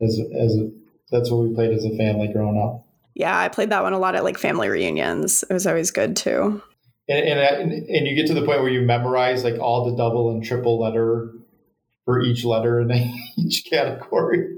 As, 0.00 0.18
as 0.18 0.56
a, 0.56 0.70
that's 1.10 1.30
what 1.30 1.46
we 1.46 1.54
played 1.54 1.72
as 1.72 1.84
a 1.84 1.94
family 1.98 2.28
growing 2.32 2.58
up. 2.58 2.83
Yeah, 3.14 3.38
I 3.38 3.48
played 3.48 3.70
that 3.70 3.82
one 3.82 3.92
a 3.92 3.98
lot 3.98 4.14
at 4.14 4.24
like 4.24 4.38
family 4.38 4.68
reunions. 4.68 5.44
It 5.48 5.52
was 5.52 5.66
always 5.66 5.90
good 5.90 6.16
too. 6.16 6.62
And, 7.08 7.38
uh, 7.38 7.60
and, 7.60 7.72
and 7.72 8.06
you 8.06 8.14
get 8.14 8.26
to 8.28 8.34
the 8.34 8.44
point 8.44 8.60
where 8.60 8.70
you 8.70 8.80
memorize 8.80 9.44
like 9.44 9.58
all 9.58 9.90
the 9.90 9.96
double 9.96 10.30
and 10.30 10.42
triple 10.42 10.80
letter 10.80 11.32
for 12.04 12.20
each 12.20 12.44
letter 12.44 12.80
in 12.80 12.90
each 13.38 13.64
category. 13.68 14.56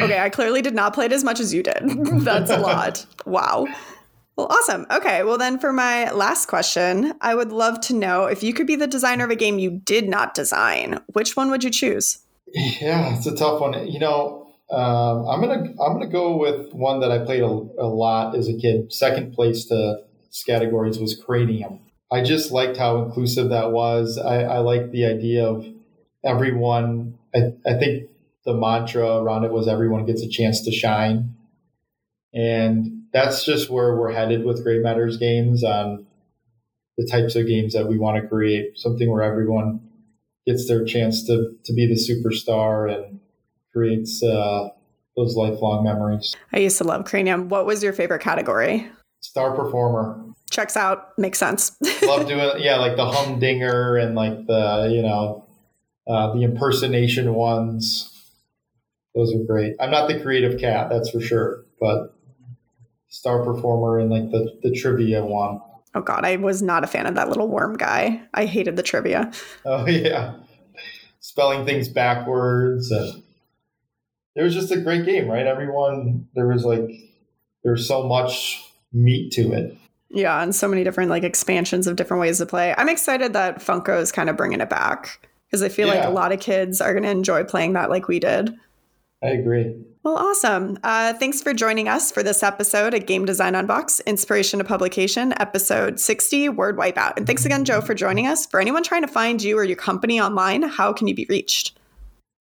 Okay, 0.00 0.18
I 0.18 0.30
clearly 0.30 0.62
did 0.62 0.74
not 0.74 0.94
play 0.94 1.06
it 1.06 1.12
as 1.12 1.24
much 1.24 1.40
as 1.40 1.52
you 1.52 1.62
did. 1.62 1.82
That's 2.24 2.50
a 2.50 2.58
lot. 2.58 3.06
Wow. 3.26 3.66
Well, 4.36 4.48
awesome. 4.50 4.86
Okay. 4.90 5.22
Well, 5.22 5.38
then 5.38 5.58
for 5.58 5.72
my 5.72 6.10
last 6.10 6.46
question, 6.46 7.14
I 7.20 7.34
would 7.34 7.52
love 7.52 7.80
to 7.82 7.94
know 7.94 8.24
if 8.24 8.42
you 8.42 8.52
could 8.52 8.66
be 8.66 8.76
the 8.76 8.86
designer 8.86 9.24
of 9.24 9.30
a 9.30 9.36
game 9.36 9.58
you 9.58 9.70
did 9.70 10.08
not 10.08 10.34
design, 10.34 11.00
which 11.12 11.36
one 11.36 11.50
would 11.50 11.62
you 11.62 11.70
choose? 11.70 12.18
Yeah, 12.52 13.16
it's 13.16 13.26
a 13.26 13.36
tough 13.36 13.60
one. 13.60 13.86
You 13.86 14.00
know, 14.00 14.43
um, 14.70 15.28
I'm 15.28 15.40
gonna 15.40 15.74
I'm 15.80 15.92
gonna 15.92 16.08
go 16.08 16.36
with 16.36 16.72
one 16.72 17.00
that 17.00 17.12
I 17.12 17.24
played 17.24 17.42
a, 17.42 17.46
a 17.46 17.86
lot 17.86 18.36
as 18.36 18.48
a 18.48 18.56
kid. 18.56 18.92
Second 18.92 19.34
place 19.34 19.66
to 19.66 19.98
Scattergories 20.32 21.00
was 21.00 21.20
Cranium. 21.20 21.80
I 22.10 22.22
just 22.22 22.50
liked 22.50 22.76
how 22.76 23.02
inclusive 23.02 23.50
that 23.50 23.72
was. 23.72 24.18
I, 24.18 24.42
I 24.42 24.58
like 24.58 24.90
the 24.90 25.06
idea 25.06 25.46
of 25.46 25.66
everyone. 26.24 27.18
I, 27.34 27.52
I 27.66 27.74
think 27.78 28.08
the 28.44 28.54
mantra 28.54 29.18
around 29.18 29.44
it 29.44 29.52
was 29.52 29.68
everyone 29.68 30.06
gets 30.06 30.22
a 30.22 30.28
chance 30.28 30.62
to 30.62 30.70
shine. 30.70 31.34
And 32.32 33.04
that's 33.12 33.44
just 33.44 33.70
where 33.70 33.96
we're 33.96 34.12
headed 34.12 34.44
with 34.44 34.62
Gray 34.62 34.78
Matters 34.78 35.16
games 35.16 35.62
on 35.62 36.06
the 36.96 37.06
types 37.06 37.36
of 37.36 37.46
games 37.46 37.74
that 37.74 37.88
we 37.88 37.98
want 37.98 38.20
to 38.20 38.28
create. 38.28 38.76
Something 38.76 39.10
where 39.10 39.22
everyone 39.22 39.80
gets 40.46 40.68
their 40.68 40.84
chance 40.84 41.24
to, 41.26 41.56
to 41.64 41.72
be 41.72 41.86
the 41.86 41.94
superstar 41.94 42.92
and 42.92 43.20
creates 43.74 44.22
uh, 44.22 44.68
those 45.16 45.36
lifelong 45.36 45.84
memories. 45.84 46.34
I 46.52 46.58
used 46.58 46.78
to 46.78 46.84
love 46.84 47.04
Cranium. 47.04 47.48
What 47.48 47.66
was 47.66 47.82
your 47.82 47.92
favorite 47.92 48.22
category? 48.22 48.88
Star 49.20 49.54
performer. 49.54 50.22
Checks 50.50 50.76
out. 50.76 51.18
Makes 51.18 51.38
sense. 51.38 51.76
love 52.02 52.26
doing 52.26 52.52
yeah, 52.58 52.76
like 52.76 52.96
the 52.96 53.06
humdinger 53.06 53.96
and 53.96 54.14
like 54.14 54.46
the 54.46 54.90
you 54.92 55.02
know 55.02 55.46
uh, 56.06 56.32
the 56.32 56.42
impersonation 56.42 57.34
ones. 57.34 58.10
Those 59.14 59.34
are 59.34 59.44
great. 59.44 59.74
I'm 59.80 59.90
not 59.90 60.08
the 60.08 60.20
creative 60.20 60.60
cat, 60.60 60.88
that's 60.90 61.10
for 61.10 61.20
sure, 61.20 61.64
but 61.80 62.14
star 63.08 63.44
performer 63.44 63.98
and 63.98 64.10
like 64.10 64.30
the 64.30 64.58
the 64.62 64.72
trivia 64.72 65.24
one. 65.24 65.60
Oh 65.94 66.02
god, 66.02 66.24
I 66.24 66.36
was 66.36 66.60
not 66.62 66.84
a 66.84 66.88
fan 66.88 67.06
of 67.06 67.14
that 67.14 67.28
little 67.28 67.48
worm 67.48 67.76
guy. 67.76 68.22
I 68.34 68.44
hated 68.44 68.76
the 68.76 68.82
trivia. 68.82 69.32
Oh 69.64 69.86
yeah, 69.88 70.34
spelling 71.20 71.64
things 71.64 71.88
backwards 71.88 72.90
and 72.90 73.23
it 74.34 74.42
was 74.42 74.54
just 74.54 74.70
a 74.70 74.80
great 74.80 75.04
game, 75.04 75.28
right? 75.28 75.46
Everyone 75.46 76.28
there 76.34 76.48
was 76.48 76.64
like 76.64 76.90
there's 77.62 77.86
so 77.86 78.06
much 78.06 78.62
meat 78.92 79.32
to 79.32 79.52
it. 79.52 79.76
Yeah, 80.10 80.42
and 80.42 80.54
so 80.54 80.68
many 80.68 80.84
different 80.84 81.10
like 81.10 81.24
expansions 81.24 81.86
of 81.86 81.96
different 81.96 82.20
ways 82.20 82.38
to 82.38 82.46
play. 82.46 82.74
I'm 82.76 82.88
excited 82.88 83.32
that 83.32 83.58
Funko 83.58 84.00
is 84.00 84.12
kind 84.12 84.30
of 84.30 84.36
bringing 84.36 84.60
it 84.60 84.70
back 84.70 85.26
because 85.46 85.62
I 85.62 85.68
feel 85.68 85.88
yeah. 85.88 85.94
like 85.94 86.04
a 86.04 86.10
lot 86.10 86.32
of 86.32 86.40
kids 86.40 86.80
are 86.80 86.92
going 86.92 87.02
to 87.02 87.10
enjoy 87.10 87.44
playing 87.44 87.72
that 87.72 87.90
like 87.90 88.08
we 88.08 88.20
did. 88.20 88.54
I 89.22 89.28
agree. 89.28 89.74
Well, 90.02 90.18
awesome. 90.18 90.78
Uh, 90.84 91.14
thanks 91.14 91.40
for 91.40 91.54
joining 91.54 91.88
us 91.88 92.12
for 92.12 92.22
this 92.22 92.42
episode 92.42 92.92
at 92.92 93.06
Game 93.06 93.24
Design 93.24 93.54
Unbox, 93.54 94.04
Inspiration 94.04 94.58
to 94.58 94.64
Publication, 94.64 95.32
episode 95.40 95.98
60, 95.98 96.50
Word 96.50 96.76
Wipeout. 96.76 97.14
And 97.16 97.26
thanks 97.26 97.46
again, 97.46 97.64
Joe, 97.64 97.80
for 97.80 97.94
joining 97.94 98.26
us. 98.26 98.44
For 98.44 98.60
anyone 98.60 98.82
trying 98.82 99.00
to 99.00 99.08
find 99.08 99.42
you 99.42 99.56
or 99.56 99.64
your 99.64 99.76
company 99.76 100.20
online, 100.20 100.62
how 100.62 100.92
can 100.92 101.08
you 101.08 101.14
be 101.14 101.26
reached? 101.30 101.78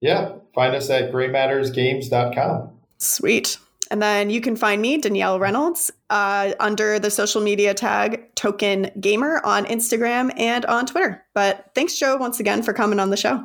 Yeah, 0.01 0.33
find 0.53 0.75
us 0.75 0.89
at 0.89 1.12
graymattersgames.com. 1.12 2.69
Sweet. 2.97 3.57
And 3.91 4.01
then 4.01 4.29
you 4.29 4.39
can 4.39 4.55
find 4.55 4.81
me, 4.81 4.97
Danielle 4.97 5.39
Reynolds, 5.39 5.89
uh, 6.09 6.53
under 6.59 6.99
the 6.99 7.09
social 7.09 7.41
media 7.41 7.73
tag 7.73 8.23
Token 8.35 8.91
Gamer 8.99 9.41
on 9.43 9.65
Instagram 9.65 10.31
and 10.39 10.65
on 10.65 10.85
Twitter. 10.85 11.23
But 11.33 11.71
thanks, 11.73 11.97
Joe, 11.97 12.15
once 12.17 12.39
again 12.39 12.62
for 12.62 12.71
coming 12.71 12.99
on 12.99 13.09
the 13.09 13.17
show. 13.17 13.43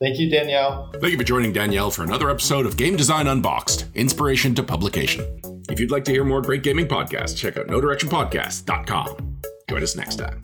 Thank 0.00 0.20
you, 0.20 0.30
Danielle. 0.30 0.90
Thank 1.00 1.10
you 1.10 1.18
for 1.18 1.24
joining 1.24 1.52
Danielle 1.52 1.90
for 1.90 2.04
another 2.04 2.30
episode 2.30 2.66
of 2.66 2.76
Game 2.76 2.96
Design 2.96 3.26
Unboxed 3.26 3.86
Inspiration 3.96 4.54
to 4.54 4.62
Publication. 4.62 5.40
If 5.68 5.80
you'd 5.80 5.90
like 5.90 6.04
to 6.04 6.12
hear 6.12 6.24
more 6.24 6.40
great 6.40 6.62
gaming 6.62 6.86
podcasts, 6.86 7.36
check 7.36 7.56
out 7.56 7.66
NoDirectionPodcast.com. 7.66 9.40
Join 9.68 9.82
us 9.82 9.96
next 9.96 10.16
time. 10.16 10.40